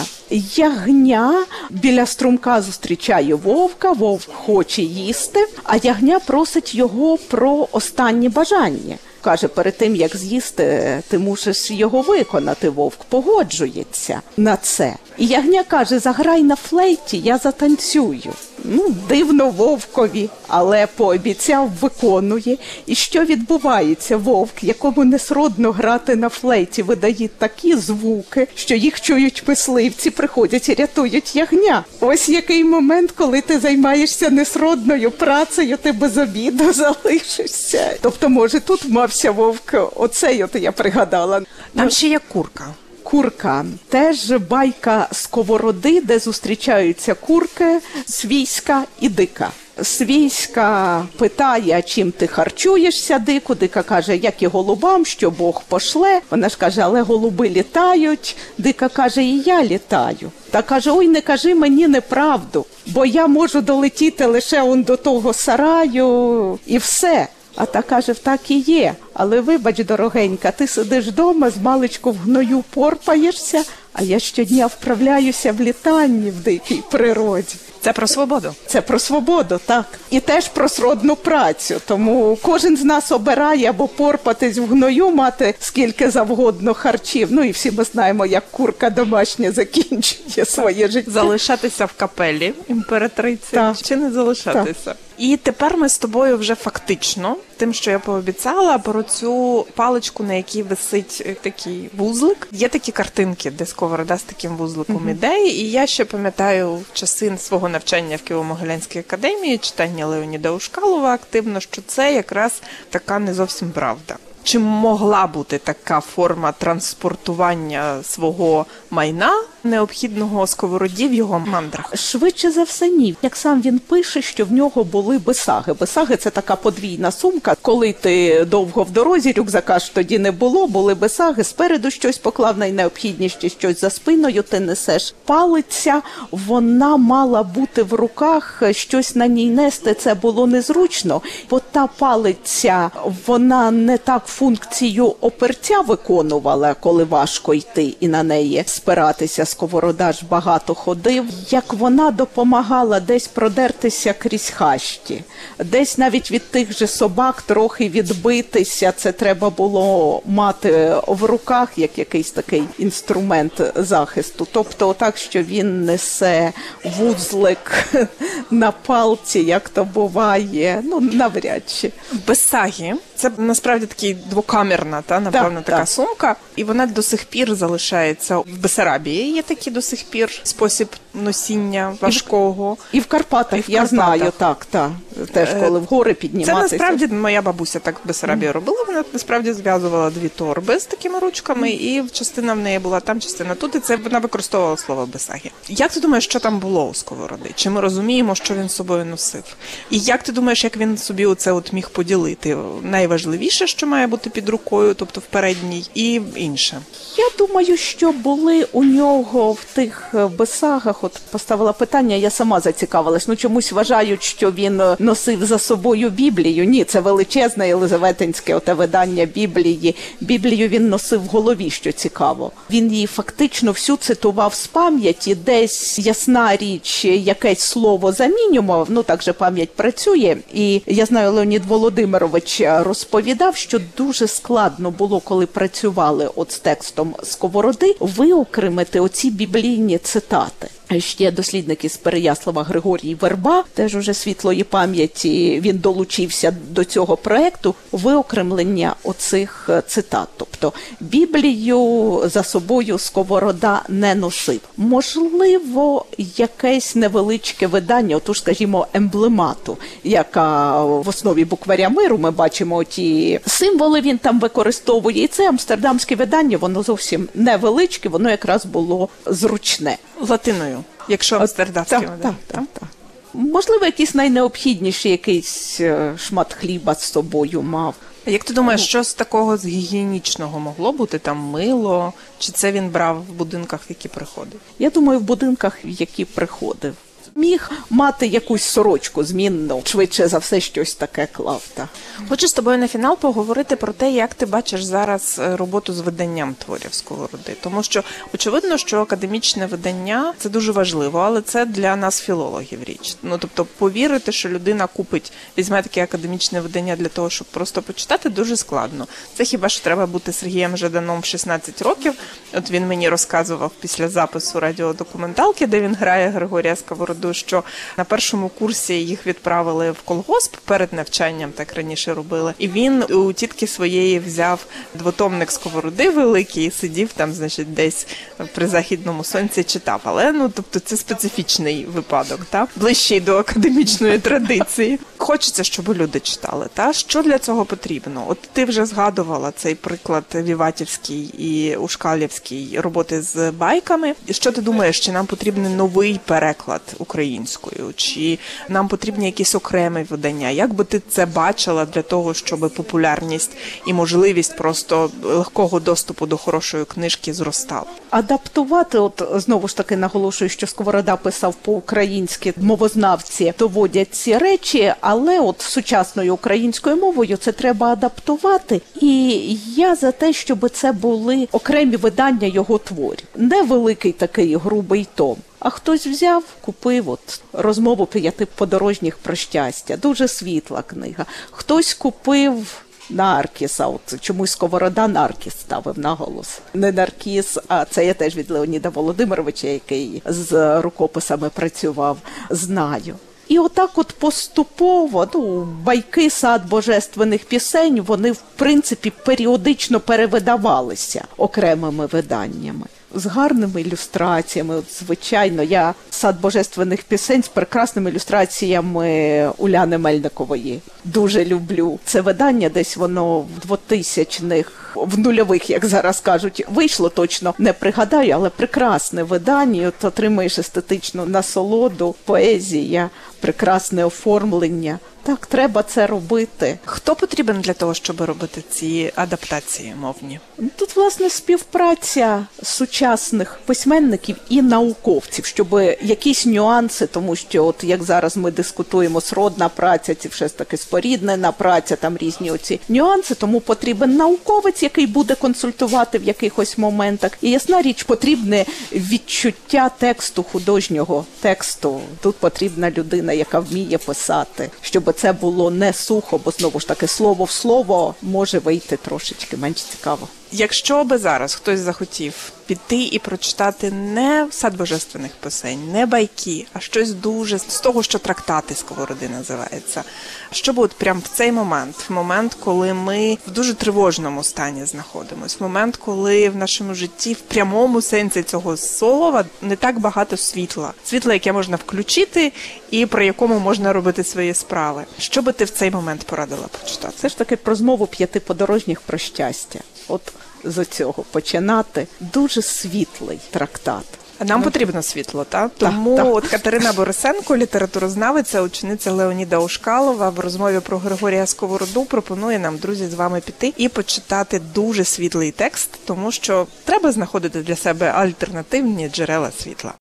Ягня 0.55 1.45
біля 1.69 2.05
струмка 2.05 2.61
зустрічає 2.61 3.35
вовка, 3.35 3.91
вовк 3.91 4.33
хоче 4.33 4.81
їсти, 4.81 5.47
а 5.63 5.77
ягня 5.77 6.19
просить 6.19 6.75
його 6.75 7.17
про 7.17 7.67
останнє 7.71 8.29
бажання. 8.29 8.95
Каже, 9.21 9.47
перед 9.47 9.77
тим 9.77 9.95
як 9.95 10.17
з'їсти, 10.17 11.01
ти 11.07 11.17
мусиш 11.17 11.71
його 11.71 12.01
виконати. 12.01 12.69
Вовк 12.69 13.03
погоджується 13.09 14.21
на 14.37 14.57
це. 14.57 14.95
І 15.17 15.25
ягня 15.25 15.63
каже: 15.63 15.99
заграй 15.99 16.43
на 16.43 16.55
флейті, 16.55 17.17
я 17.17 17.37
затанцюю. 17.37 18.33
Ну, 18.69 18.95
дивно 19.09 19.49
вовкові, 19.49 20.29
але 20.47 20.87
пообіцяв, 20.87 21.71
виконує. 21.81 22.57
І 22.85 22.95
що 22.95 23.23
відбувається? 23.23 24.17
Вовк, 24.17 24.63
якому 24.63 25.03
не 25.03 25.19
сродно 25.19 25.71
грати 25.71 26.15
на 26.15 26.29
флейті, 26.29 26.81
видає 26.81 27.29
такі 27.37 27.75
звуки, 27.75 28.47
що 28.55 28.75
їх 28.75 29.01
чують 29.01 29.43
мисливці, 29.47 30.09
приходять 30.09 30.69
і 30.69 30.73
рятують 30.73 31.35
ягня. 31.35 31.83
Ось 31.99 32.29
який 32.29 32.63
момент, 32.63 33.11
коли 33.11 33.41
ти 33.41 33.59
займаєшся 33.59 34.29
несродною 34.29 35.11
працею, 35.11 35.77
ти 35.77 35.91
без 35.91 36.17
обіду 36.17 36.73
залишишся. 37.03 37.97
Тобто, 38.01 38.29
може, 38.29 38.59
тут 38.59 38.89
мався 38.89 39.31
вовк. 39.31 39.75
Оцей 39.95 40.43
от 40.43 40.55
я 40.55 40.71
пригадала. 40.71 41.41
Там 41.75 41.89
ще 41.89 42.07
є 42.07 42.19
курка. 42.33 42.73
Курка 43.05 43.65
теж 43.89 44.31
байка 44.31 45.07
сковороди, 45.11 46.01
де 46.01 46.19
зустрічаються 46.19 47.13
курки, 47.13 47.79
свійська 48.05 48.83
і 48.99 49.09
дика. 49.09 49.51
Свійська 49.83 51.05
питає, 51.17 51.81
чим 51.81 52.11
ти 52.11 52.27
харчуєшся 52.27 53.19
дику. 53.19 53.55
Дика 53.55 53.83
каже, 53.83 54.17
як 54.17 54.41
і 54.41 54.47
голубам, 54.47 55.05
що 55.05 55.31
Бог 55.31 55.63
пошле. 55.67 56.21
Вона 56.31 56.49
ж 56.49 56.57
каже, 56.57 56.81
але 56.81 57.01
голуби 57.01 57.49
літають. 57.49 58.37
Дика 58.57 58.89
каже, 58.89 59.23
і 59.23 59.39
я 59.39 59.63
літаю. 59.63 60.31
Та 60.51 60.61
каже: 60.61 60.91
Ой, 60.91 61.07
не 61.07 61.21
кажи 61.21 61.55
мені 61.55 61.87
неправду, 61.87 62.65
бо 62.85 63.05
я 63.05 63.27
можу 63.27 63.61
долетіти 63.61 64.25
лише 64.25 64.61
он 64.61 64.83
до 64.83 64.97
того 64.97 65.33
сараю 65.33 66.59
і 66.65 66.77
все. 66.77 67.27
А 67.55 67.65
та 67.65 67.81
каже, 67.81 68.13
так 68.13 68.51
і 68.51 68.59
є. 68.59 68.95
Але 69.13 69.41
вибач, 69.41 69.83
дорогенька, 69.83 70.51
ти 70.51 70.67
сидиш 70.67 71.07
вдома, 71.07 71.49
з 71.49 71.57
маличку 71.57 72.11
в 72.11 72.17
гною 72.17 72.63
порпаєшся, 72.69 73.63
а 73.93 74.03
я 74.03 74.19
щодня 74.19 74.67
вправляюся 74.67 75.51
в 75.51 75.61
літанні 75.61 76.29
в 76.29 76.43
дикій 76.43 76.83
природі. 76.91 77.55
Це 77.85 77.93
про 77.93 78.07
свободу. 78.07 78.53
Це 78.67 78.81
про 78.81 78.99
свободу, 78.99 79.59
так. 79.65 79.85
І 80.09 80.19
теж 80.19 80.47
про 80.47 80.69
сродну 80.69 81.15
працю. 81.15 81.81
Тому 81.87 82.37
кожен 82.41 82.77
з 82.77 82.83
нас 82.83 83.11
обирає 83.11 83.69
або 83.69 83.87
порпатись 83.87 84.57
в 84.57 84.65
гною, 84.65 85.11
мати 85.11 85.55
скільки 85.59 86.09
завгодно 86.09 86.73
харчів. 86.73 87.27
Ну 87.31 87.43
і 87.43 87.51
всі 87.51 87.71
ми 87.71 87.83
знаємо, 87.83 88.25
як 88.25 88.51
курка 88.51 88.89
домашня 88.89 89.51
закінчує 89.51 90.45
своє 90.45 90.87
життя. 90.87 91.11
Залишатися 91.11 91.85
в 91.85 91.93
капелі 91.97 92.53
імператриці 92.67 93.51
Так. 93.51 93.77
чи 93.81 93.95
не 93.95 94.11
залишатися. 94.11 94.95
І 95.17 95.37
тепер 95.37 95.77
ми 95.77 95.89
з 95.89 95.97
тобою 95.97 96.37
вже 96.37 96.55
фактично, 96.55 97.37
тим, 97.57 97.73
що 97.73 97.91
я 97.91 97.99
пообіцяла, 97.99 98.77
про 98.77 99.03
цю 99.03 99.65
паличку, 99.75 100.23
на 100.23 100.33
якій 100.33 100.63
висить 100.63 101.23
е, 101.25 101.33
такий 101.33 101.89
вузлик. 101.97 102.47
Є 102.51 102.67
такі 102.67 102.91
картинки, 102.91 103.51
де 103.51 103.65
сковорода 103.65 104.17
з 104.17 104.23
таким 104.23 104.57
вузликом 104.57 105.09
іде. 105.09 105.39
І 105.47 105.71
я 105.71 105.87
ще 105.87 106.05
пам'ятаю 106.05 106.81
часи 106.93 107.37
свого 107.37 107.69
навчання 107.69 108.17
в 108.25 108.31
Києво-Могилянській 108.31 108.99
академії, 108.99 109.57
читання 109.57 110.07
Леоніда 110.07 110.51
Ушкалова 110.51 111.13
активно, 111.13 111.59
що 111.59 111.81
це 111.87 112.13
якраз 112.13 112.61
така 112.89 113.19
не 113.19 113.33
зовсім 113.33 113.71
правда. 113.71 114.15
Чи 114.43 114.59
могла 114.59 115.27
бути 115.27 115.57
така 115.57 115.99
форма 116.01 116.51
транспортування 116.51 118.03
свого 118.03 118.65
майна 118.89 119.31
необхідного 119.65 120.47
сковороді 120.47 121.07
в 121.07 121.13
його 121.13 121.39
мандрах? 121.39 121.95
Швидше 121.95 122.51
за 122.51 122.63
все, 122.63 122.89
ні. 122.89 123.15
Як 123.21 123.35
сам 123.35 123.61
він 123.61 123.79
пише, 123.79 124.21
що 124.21 124.45
в 124.45 124.51
нього 124.51 124.83
були 124.83 125.17
бесаги. 125.17 125.73
Бесаги 125.73 126.17
це 126.17 126.29
така 126.29 126.55
подвійна 126.55 127.11
сумка. 127.11 127.55
Коли 127.61 127.93
ти 127.93 128.45
довго 128.45 128.83
в 128.83 128.91
дорозі, 128.91 129.33
рюкзака 129.37 129.79
ж 129.79 129.93
тоді 129.93 130.19
не 130.19 130.31
було, 130.31 130.67
були 130.67 130.95
бесаги. 130.95 131.43
Спереду 131.43 131.91
щось 131.91 132.17
поклав 132.17 132.57
найнеобхідніше, 132.57 133.49
щось 133.49 133.81
за 133.81 133.89
спиною 133.89 134.43
ти 134.43 134.59
несеш. 134.59 135.13
Палиця 135.25 136.01
вона 136.31 136.97
мала 136.97 137.43
бути 137.43 137.83
в 137.83 137.93
руках, 137.93 138.63
щось 138.71 139.15
на 139.15 139.27
ній 139.27 139.49
нести. 139.49 139.93
Це 139.93 140.13
було 140.13 140.47
незручно, 140.47 141.21
бо 141.49 141.59
та 141.59 141.87
палиця 141.87 142.91
вона 143.25 143.71
не 143.71 143.97
так 143.97 144.25
функцію 144.25 145.15
опертя 145.21 145.81
виконувала, 145.81 146.73
коли 146.73 147.03
важко 147.03 147.53
йти 147.53 147.93
і 147.99 148.07
на 148.07 148.23
неї 148.23 148.63
спиратися. 148.65 149.45
Сковорода 149.55 150.11
ж 150.11 150.25
багато 150.29 150.75
ходив. 150.75 151.25
Як 151.49 151.73
вона 151.73 152.11
допомагала 152.11 152.99
десь 152.99 153.27
продертися 153.27 154.13
крізь 154.13 154.49
хащі, 154.49 155.23
десь 155.59 155.97
навіть 155.97 156.31
від 156.31 156.51
тих 156.51 156.77
же 156.77 156.87
собак 156.87 157.41
трохи 157.41 157.89
відбитися. 157.89 158.93
Це 158.97 159.11
треба 159.11 159.49
було 159.49 160.21
мати 160.25 160.95
в 161.07 161.23
руках 161.23 161.69
як 161.77 161.97
якийсь 161.97 162.31
такий 162.31 162.63
інструмент 162.77 163.61
захисту. 163.75 164.47
Тобто, 164.51 164.93
так, 164.93 165.17
що 165.17 165.43
він 165.43 165.85
несе 165.85 166.53
вузлик 166.83 167.87
на 168.51 168.71
палці, 168.71 169.39
як 169.39 169.69
то 169.69 169.83
буває, 169.83 170.81
ну 170.83 170.99
навряд 170.99 171.61
чи. 171.67 171.91
Бесагі 172.27 172.93
це 173.15 173.31
насправді 173.37 173.85
такий 173.85 174.13
двокамерна, 174.13 175.01
та 175.01 175.19
напевно 175.19 175.59
Так, 175.59 175.65
така 175.65 175.77
так. 175.77 175.89
сумка, 175.89 176.35
і 176.55 176.63
вона 176.63 176.87
до 176.87 177.01
сих 177.01 177.25
пір 177.25 177.55
залишається 177.55 178.37
в 178.37 178.45
Бесарабії. 178.59 179.35
Такий 179.45 179.73
до 179.73 179.81
сих 179.81 180.03
пір 180.03 180.41
спосіб 180.43 180.87
носіння 181.23 181.95
важкого. 182.01 182.77
І 182.91 182.99
в 182.99 183.05
Карпатах, 183.05 183.59
І 183.59 183.61
в 183.61 183.69
я 183.69 183.79
Карпатах. 183.79 183.89
знаю, 184.17 184.31
так, 184.37 184.65
так. 184.65 184.91
Теж 185.33 185.49
Е, 185.49 185.59
коли 185.59 185.79
в 185.79 185.83
гори 185.83 186.13
Це 186.45 186.53
насправді 186.53 187.07
моя 187.07 187.41
бабуся 187.41 187.79
так 187.79 187.95
в 188.05 188.07
Бесарабії 188.07 188.51
робила. 188.51 188.83
Вона 188.87 189.03
насправді 189.13 189.53
зв'язувала 189.53 190.09
дві 190.09 190.29
торби 190.29 190.79
з 190.79 190.85
такими 190.85 191.19
ручками, 191.19 191.69
і 191.69 192.03
частина 192.11 192.53
в 192.53 192.57
неї 192.59 192.79
була 192.79 192.99
там, 192.99 193.19
частина 193.19 193.55
тут. 193.55 193.75
І 193.75 193.79
це 193.79 193.95
вона 193.95 194.19
використовувала 194.19 194.77
слово 194.77 195.05
бесагі. 195.13 195.51
Як 195.69 195.91
ти 195.91 195.99
думаєш, 195.99 196.23
що 196.23 196.39
там 196.39 196.59
було 196.59 196.85
у 196.89 196.93
сковороди? 196.93 197.49
Чи 197.55 197.69
ми 197.69 197.81
розуміємо, 197.81 198.35
що 198.35 198.53
він 198.53 198.69
з 198.69 198.75
собою 198.75 199.05
носив? 199.05 199.43
І 199.89 199.99
як 199.99 200.23
ти 200.23 200.31
думаєш, 200.31 200.63
як 200.63 200.77
він 200.77 200.97
собі 200.97 201.25
оце 201.25 201.51
от 201.51 201.73
міг 201.73 201.89
поділити? 201.89 202.57
Найважливіше, 202.81 203.67
що 203.67 203.87
має 203.87 204.07
бути 204.07 204.29
під 204.29 204.49
рукою, 204.49 204.93
тобто 204.93 205.19
в 205.19 205.23
передній, 205.23 205.85
і 205.93 206.21
інше. 206.35 206.81
Я 207.17 207.25
думаю, 207.37 207.77
що 207.77 208.11
були 208.11 208.67
у 208.71 208.83
нього 208.83 209.51
в 209.51 209.63
тих 209.63 210.03
е, 210.13 210.27
бесагах. 210.27 211.03
От 211.05 211.21
поставила 211.31 211.73
питання, 211.73 212.15
я 212.15 212.29
сама 212.29 212.59
зацікавилась. 212.59 213.27
Ну 213.27 213.35
чомусь 213.35 213.71
вважають, 213.71 214.23
що 214.23 214.51
він 214.51 214.81
е, 214.81 214.95
носив 214.99 215.45
за 215.45 215.59
собою 215.59 216.09
Біблію. 216.09 216.65
Ні, 216.65 216.83
це 216.83 216.99
величезне 216.99 217.67
єлизаветинське 217.67 218.55
оте 218.55 218.73
видання 218.73 219.25
Біблії. 219.25 219.95
Біблію 220.21 220.67
він 220.67 220.89
носив 220.89 221.23
в 221.23 221.27
голові, 221.27 221.69
що 221.69 221.91
цікаво. 221.91 222.51
Він 222.69 222.93
її 222.93 223.07
фактично 223.07 223.71
всю 223.71 223.97
цитував 223.97 224.53
з 224.53 224.67
пам'яті, 224.67 225.35
десь 225.35 225.99
ясна 225.99 226.55
річ, 226.55 227.05
якесь 227.05 227.59
слово 227.59 228.11
замінював. 228.11 228.87
Ну 228.89 229.03
так 229.03 229.23
же 229.23 229.33
пам'ять 229.33 229.75
працює. 229.75 230.37
І 230.53 230.81
я 230.85 231.05
знаю, 231.05 231.31
Леонід 231.31 231.65
Володимирович 231.65 232.61
розповідав, 232.65 233.55
що 233.55 233.79
дуже 233.97 234.27
складно 234.27 234.91
було, 234.91 235.19
коли 235.19 235.45
працювали 235.45 236.29
от 236.35 236.51
з 236.51 236.59
текстом 236.59 237.15
сковороди, 237.23 237.95
виокремити 237.99 238.99
оці 238.99 239.29
біблійні 239.29 239.97
цитати. 239.97 240.67
Ще 240.97 241.31
дослідник 241.31 241.85
із 241.85 241.97
Переяслава 241.97 242.63
Григорій 242.63 243.15
Верба, 243.15 243.63
теж 243.73 243.95
уже 243.95 244.13
світлої 244.13 244.63
пам'яті, 244.63 245.59
він 245.61 245.77
долучився 245.77 246.55
до 246.69 246.83
цього 246.83 247.17
проекту 247.17 247.75
виокремлення 247.91 248.95
оцих 249.03 249.65
е, 249.69 249.81
цитат. 249.87 250.27
Тобто 250.37 250.73
Біблію 250.99 252.21
за 252.25 252.43
собою 252.43 252.97
сковорода 252.97 253.81
не 253.89 254.15
носив. 254.15 254.59
Можливо, 254.77 256.05
якесь 256.17 256.95
невеличке 256.95 257.67
видання, 257.67 258.15
отож, 258.15 258.39
скажімо, 258.39 258.87
емблемату, 258.93 259.77
яка 260.03 260.83
в 260.83 261.09
основі 261.09 261.45
букваря 261.45 261.89
миру 261.89 262.17
ми 262.17 262.31
бачимо 262.31 262.83
ті 262.83 263.39
символи. 263.47 264.01
Він 264.01 264.17
там 264.17 264.39
використовує. 264.39 265.23
І 265.23 265.27
це 265.27 265.49
амстердамське 265.49 266.15
видання, 266.15 266.57
воно 266.57 266.83
зовсім 266.83 267.29
невеличке, 267.33 268.09
воно 268.09 268.29
якраз 268.29 268.65
було 268.65 269.09
зручне. 269.25 269.97
Латиною, 270.19 270.83
якщо 271.09 271.35
амстердамським. 271.35 272.01
Так, 272.01 272.19
так, 272.21 272.33
так, 272.47 272.63
так. 272.73 272.89
Можливо, 273.33 273.85
якийсь 273.85 274.15
найнеобхідніший 274.15 275.11
якийсь 275.11 275.81
е, 275.81 276.13
шмат 276.17 276.53
хліба 276.53 276.95
з 276.95 277.03
собою 277.03 277.61
мав. 277.61 277.95
А 278.27 278.29
Як 278.29 278.43
ти 278.43 278.53
думаєш, 278.53 278.81
що 278.81 279.03
з 279.03 279.13
такого 279.13 279.57
з 279.57 279.65
гігієнічного 279.65 280.59
могло 280.59 280.91
бути? 280.91 281.19
Там 281.19 281.37
мило, 281.37 282.13
чи 282.39 282.51
це 282.51 282.71
він 282.71 282.89
брав 282.89 283.21
в 283.21 283.33
будинках, 283.33 283.81
в 283.81 283.89
які 283.89 284.07
приходив? 284.07 284.59
Я 284.79 284.89
думаю, 284.89 285.19
в 285.19 285.21
будинках, 285.21 285.85
в 285.85 285.89
які 285.89 286.25
приходив. 286.25 286.93
Міг 287.37 287.71
мати 287.89 288.27
якусь 288.27 288.63
сорочку 288.63 289.23
змінну, 289.23 289.81
швидше 289.85 290.27
за 290.27 290.37
все, 290.37 290.59
щось 290.59 290.95
таке 290.95 291.27
клав. 291.31 291.63
Та. 291.73 291.87
Хочу 292.29 292.47
з 292.47 292.53
тобою 292.53 292.77
на 292.77 292.87
фінал 292.87 293.17
поговорити 293.17 293.75
про 293.75 293.93
те, 293.93 294.11
як 294.11 294.33
ти 294.33 294.45
бачиш 294.45 294.83
зараз 294.83 295.41
е, 295.43 295.55
роботу 295.55 295.93
з 295.93 295.99
виданням 295.99 296.55
творів 296.65 296.93
сковороди. 296.93 297.55
Тому 297.61 297.83
що 297.83 298.03
очевидно, 298.33 298.77
що 298.77 299.01
академічне 299.01 299.65
видання 299.65 300.33
це 300.37 300.49
дуже 300.49 300.71
важливо, 300.71 301.19
але 301.19 301.41
це 301.41 301.65
для 301.65 301.95
нас 301.95 302.21
філологів 302.21 302.83
річ. 302.83 303.17
Ну 303.23 303.37
тобто, 303.37 303.65
повірити, 303.65 304.31
що 304.31 304.49
людина 304.49 304.87
купить, 304.87 305.31
візьме 305.57 305.81
таке 305.81 306.03
академічне 306.03 306.61
видання 306.61 306.95
для 306.95 307.07
того, 307.07 307.29
щоб 307.29 307.47
просто 307.47 307.81
почитати, 307.81 308.29
дуже 308.29 308.57
складно. 308.57 309.07
Це 309.33 309.43
хіба 309.43 309.69
що 309.69 309.83
треба 309.83 310.05
бути 310.05 310.33
Сергієм 310.33 310.77
Жаданом 310.77 311.19
в 311.21 311.25
16 311.25 311.81
років. 311.81 312.13
От 312.53 312.71
він 312.71 312.87
мені 312.87 313.09
розказував 313.09 313.71
після 313.81 314.09
запису 314.09 314.59
радіодокументалки, 314.59 315.67
де 315.67 315.81
він 315.81 315.95
грає 315.95 316.29
Григорія 316.29 316.75
Сковороду, 316.75 317.24
що 317.33 317.63
на 317.97 318.03
першому 318.03 318.49
курсі 318.49 318.93
їх 318.93 319.27
відправили 319.27 319.91
в 319.91 320.01
колгосп 320.01 320.55
перед 320.55 320.93
навчанням, 320.93 321.51
так 321.51 321.73
раніше 321.73 322.13
робили. 322.13 322.53
І 322.57 322.67
він 322.67 323.03
у 323.03 323.33
тітки 323.33 323.67
своєї 323.67 324.19
взяв 324.19 324.65
двотомник 324.93 325.51
сковороди 325.51 326.09
великий 326.09 326.71
сидів 326.71 327.09
там, 327.13 327.33
значить, 327.33 327.73
десь 327.73 328.07
при 328.55 328.67
західному 328.67 329.23
сонці 329.23 329.63
читав. 329.63 330.01
Але 330.03 330.31
ну 330.31 330.51
тобто 330.55 330.79
це 330.79 330.97
специфічний 330.97 331.85
випадок, 331.85 332.39
та 332.49 332.67
ближчий 332.75 333.19
до 333.19 333.37
академічної 333.37 334.19
традиції. 334.19 334.99
Хочеться, 335.17 335.63
щоб 335.63 335.89
люди 335.89 336.19
читали. 336.19 336.67
Та 336.73 336.93
що 336.93 337.23
для 337.23 337.39
цього 337.39 337.65
потрібно? 337.65 338.25
От 338.27 338.41
ти 338.53 338.65
вже 338.65 338.85
згадувала 338.85 339.51
цей 339.51 339.75
приклад 339.75 340.23
Віватівський 340.35 341.21
і 341.37 341.75
Ушкалівський 341.75 342.79
роботи 342.79 343.21
з 343.21 343.51
байками. 343.51 344.15
Що 344.31 344.51
ти 344.51 344.61
думаєш, 344.61 344.99
чи 344.99 345.11
нам 345.11 345.25
потрібен 345.25 345.75
новий 345.75 346.19
переклад 346.25 346.81
українською, 347.15 347.93
чи 347.95 348.39
нам 348.69 348.87
потрібні 348.87 349.25
якісь 349.25 349.55
окремі 349.55 350.05
видання? 350.09 350.49
Як 350.49 350.73
би 350.73 350.83
ти 350.83 351.01
це 351.09 351.25
бачила 351.25 351.85
для 351.85 352.01
того, 352.01 352.33
щоб 352.33 352.59
популярність 352.59 353.51
і 353.87 353.93
можливість 353.93 354.57
просто 354.57 355.09
легкого 355.23 355.79
доступу 355.79 356.25
до 356.25 356.37
хорошої 356.37 356.85
книжки 356.85 357.33
зростала? 357.33 357.85
Адаптувати, 358.09 358.97
от 358.97 359.23
знову 359.35 359.67
ж 359.67 359.77
таки 359.77 359.97
наголошую, 359.97 360.49
що 360.49 360.67
Сковорода 360.67 361.15
писав 361.15 361.55
по-українськи, 361.55 362.53
мовознавці 362.57 363.53
доводять 363.59 364.13
ці 364.15 364.37
речі, 364.37 364.93
але 365.01 365.39
от 365.39 365.61
сучасною 365.61 366.33
українською 366.33 366.95
мовою 366.95 367.37
це 367.37 367.51
треба 367.51 367.87
адаптувати. 367.87 368.81
І 369.01 369.27
я 369.75 369.95
за 369.95 370.11
те, 370.11 370.33
щоб 370.33 370.69
це 370.69 370.91
були 370.91 371.47
окремі 371.51 371.95
видання 371.95 372.47
його 372.47 372.77
творів, 372.77 373.27
невеликий 373.35 374.11
такий 374.11 374.55
грубий 374.55 375.07
том. 375.15 375.37
А 375.65 375.69
хтось 375.69 376.07
взяв, 376.07 376.43
купив 376.61 377.09
от 377.09 377.41
розмову 377.53 378.05
п'яти 378.05 378.45
подорожніх 378.45 379.17
про 379.17 379.35
щастя. 379.35 379.97
Дуже 379.97 380.27
світла 380.27 380.81
книга. 380.81 381.25
Хтось 381.51 381.93
купив. 381.93 382.81
Наркіса, 383.09 383.87
от 383.87 384.21
чомусь 384.21 384.51
сковорода 384.51 385.07
Наркіс 385.07 385.53
ставив 385.53 385.99
наголос. 385.99 386.59
Не 386.73 386.91
Наркіс, 386.91 387.57
а 387.67 387.85
це 387.85 388.05
я 388.05 388.13
теж 388.13 388.35
від 388.35 388.51
Леоніда 388.51 388.89
Володимировича, 388.89 389.67
який 389.67 390.21
з 390.25 390.81
рукописами 390.81 391.49
працював, 391.49 392.17
знаю. 392.49 393.15
І 393.47 393.59
отак, 393.59 393.89
от 393.95 394.11
поступово, 394.11 395.27
ну, 395.33 395.63
байки 395.83 396.29
сад 396.29 396.69
божественних 396.69 397.45
пісень, 397.45 398.01
вони 398.01 398.31
в 398.31 398.41
принципі 398.55 399.13
періодично 399.25 399.99
перевидавалися 399.99 401.23
окремими 401.37 402.05
виданнями. 402.05 402.85
З 403.15 403.25
гарними 403.25 403.81
ілюстраціями, 403.81 404.75
от, 404.75 404.85
звичайно, 404.99 405.63
я 405.63 405.93
сад 406.09 406.41
божественних 406.41 407.03
пісень 407.03 407.43
з 407.43 407.47
прекрасними 407.47 408.09
ілюстраціями 408.09 409.51
Уляни 409.57 409.97
Мельникової 409.97 410.81
дуже 411.05 411.45
люблю. 411.45 411.99
Це 412.05 412.21
видання, 412.21 412.69
десь 412.69 412.97
воно 412.97 413.39
в 413.39 413.71
2000-х, 413.89 414.71
в 414.95 415.19
нульових, 415.19 415.69
як 415.69 415.85
зараз 415.85 416.19
кажуть, 416.19 416.65
вийшло 416.69 417.09
точно 417.09 417.53
не 417.57 417.73
пригадаю, 417.73 418.31
але 418.35 418.49
прекрасне 418.49 419.23
видання. 419.23 419.87
От 419.87 420.05
отримуєш 420.05 420.59
естетичну 420.59 421.25
насолоду, 421.25 422.15
поезія, 422.25 423.09
прекрасне 423.39 424.05
оформлення. 424.05 424.99
Так, 425.25 425.45
треба 425.45 425.83
це 425.83 426.07
робити. 426.07 426.77
Хто 426.85 427.15
потрібен 427.15 427.61
для 427.61 427.73
того, 427.73 427.93
щоб 427.93 428.21
робити 428.21 428.63
ці 428.69 429.11
адаптації 429.15 429.95
мовні? 430.01 430.39
Тут 430.75 430.95
власне 430.95 431.29
співпраця 431.29 432.45
сучасних 432.63 433.59
письменників 433.65 434.35
і 434.49 434.61
науковців, 434.61 435.45
щоб 435.45 435.81
якісь 436.01 436.45
нюанси, 436.45 437.07
тому 437.07 437.35
що 437.35 437.65
от 437.65 437.83
як 437.83 438.03
зараз 438.03 438.37
ми 438.37 438.51
дискутуємо 438.51 439.21
сродна 439.21 439.69
праця, 439.69 440.15
ці 440.15 440.27
все 440.27 440.47
ж 440.47 440.57
таки 440.57 440.77
споріднена 440.77 441.51
праця, 441.51 441.95
там 441.95 442.17
різні 442.17 442.51
оці 442.51 442.79
нюанси. 442.89 443.35
Тому 443.35 443.59
потрібен 443.61 444.15
науковець, 444.15 444.83
який 444.83 445.07
буде 445.07 445.35
консультувати 445.35 446.17
в 446.17 446.23
якихось 446.23 446.77
моментах. 446.77 447.31
І 447.41 447.51
ясна 447.51 447.81
річ, 447.81 448.03
потрібне 448.03 448.65
відчуття 448.91 449.91
тексту 449.97 450.43
художнього 450.43 451.25
тексту. 451.41 452.01
Тут 452.21 452.35
потрібна 452.35 452.91
людина, 452.91 453.33
яка 453.33 453.59
вміє 453.59 453.97
писати, 453.97 454.69
щоб 454.81 455.14
це 455.15 455.33
було 455.33 455.71
не 455.71 455.93
сухо, 455.93 456.39
бо 456.45 456.51
знову 456.51 456.79
ж 456.79 456.87
таки 456.87 457.07
слово 457.07 457.43
в 457.43 457.51
слово 457.51 458.15
може 458.21 458.59
вийти 458.59 458.97
трошечки 458.97 459.57
менш 459.57 459.83
цікаво. 459.83 460.27
Якщо 460.51 461.03
би 461.03 461.17
зараз 461.17 461.55
хтось 461.55 461.79
захотів 461.79 462.33
піти 462.65 463.03
і 463.03 463.19
прочитати 463.19 463.91
не 463.91 464.47
сад 464.51 464.77
божественних 464.77 465.31
пісень, 465.43 465.91
не 465.91 466.05
байки, 466.05 466.67
а 466.73 466.79
щось 466.79 467.11
дуже 467.11 467.59
з 467.59 467.79
того, 467.79 468.03
що 468.03 468.19
трактати 468.19 468.75
сковороди 468.75 469.29
називається. 469.29 470.03
Щоб 470.51 470.79
от 470.79 470.93
прямо 470.93 471.19
в 471.19 471.37
цей 471.37 471.51
момент, 471.51 471.95
в 472.09 472.13
момент, 472.13 472.57
коли 472.63 472.93
ми 472.93 473.37
в 473.47 473.51
дуже 473.51 473.73
тривожному 473.73 474.43
стані 474.43 474.85
знаходимося, 474.85 475.57
в 475.59 475.63
момент, 475.63 475.97
коли 475.97 476.49
в 476.49 476.55
нашому 476.55 476.93
житті 476.93 477.33
в 477.33 477.39
прямому 477.39 478.01
сенсі 478.01 478.43
цього 478.43 478.77
слова 478.77 479.45
не 479.61 479.75
так 479.75 479.99
багато 479.99 480.37
світла, 480.37 480.93
світла, 481.05 481.33
яке 481.33 481.53
можна 481.53 481.77
включити, 481.77 482.53
і 482.91 483.05
при 483.05 483.25
якому 483.25 483.59
можна 483.59 483.93
робити 483.93 484.23
свої 484.23 484.53
справи. 484.53 485.05
Що 485.19 485.41
би 485.41 485.51
ти 485.51 485.65
в 485.65 485.69
цей 485.69 485.91
момент 485.91 486.23
порадила 486.23 486.67
прочитати? 486.67 487.13
Це 487.21 487.29
ж 487.29 487.37
таки 487.37 487.55
про 487.55 487.75
змову 487.75 488.07
п'яти 488.07 488.39
подорожніх 488.39 489.01
про 489.01 489.17
щастя. 489.17 489.79
От 490.07 490.21
з 490.65 490.85
цього 490.85 491.23
починати 491.31 492.07
дуже 492.19 492.61
світлий 492.61 493.39
трактат. 493.51 494.03
Нам 494.39 494.63
потрібно 494.63 495.01
світло, 495.01 495.43
та 495.49 495.69
Тому 495.77 496.17
так. 496.17 496.25
от 496.35 496.47
Катерина 496.47 496.93
Борисенко, 496.93 497.57
літературознавиця, 497.57 498.61
учениця 498.61 499.11
Леоніда 499.11 499.59
Ушкалова, 499.59 500.29
в 500.29 500.39
розмові 500.39 500.79
про 500.79 500.97
Григорія 500.97 501.45
Сковороду 501.45 502.05
пропонує 502.05 502.59
нам, 502.59 502.77
друзі, 502.77 503.07
з 503.07 503.13
вами 503.13 503.41
піти 503.41 503.73
і 503.77 503.89
почитати 503.89 504.61
дуже 504.75 505.03
світлий 505.03 505.51
текст, 505.51 505.89
тому 506.05 506.31
що 506.31 506.67
треба 506.83 507.11
знаходити 507.11 507.61
для 507.61 507.75
себе 507.75 508.11
альтернативні 508.11 509.09
джерела 509.09 509.51
світла. 509.51 509.93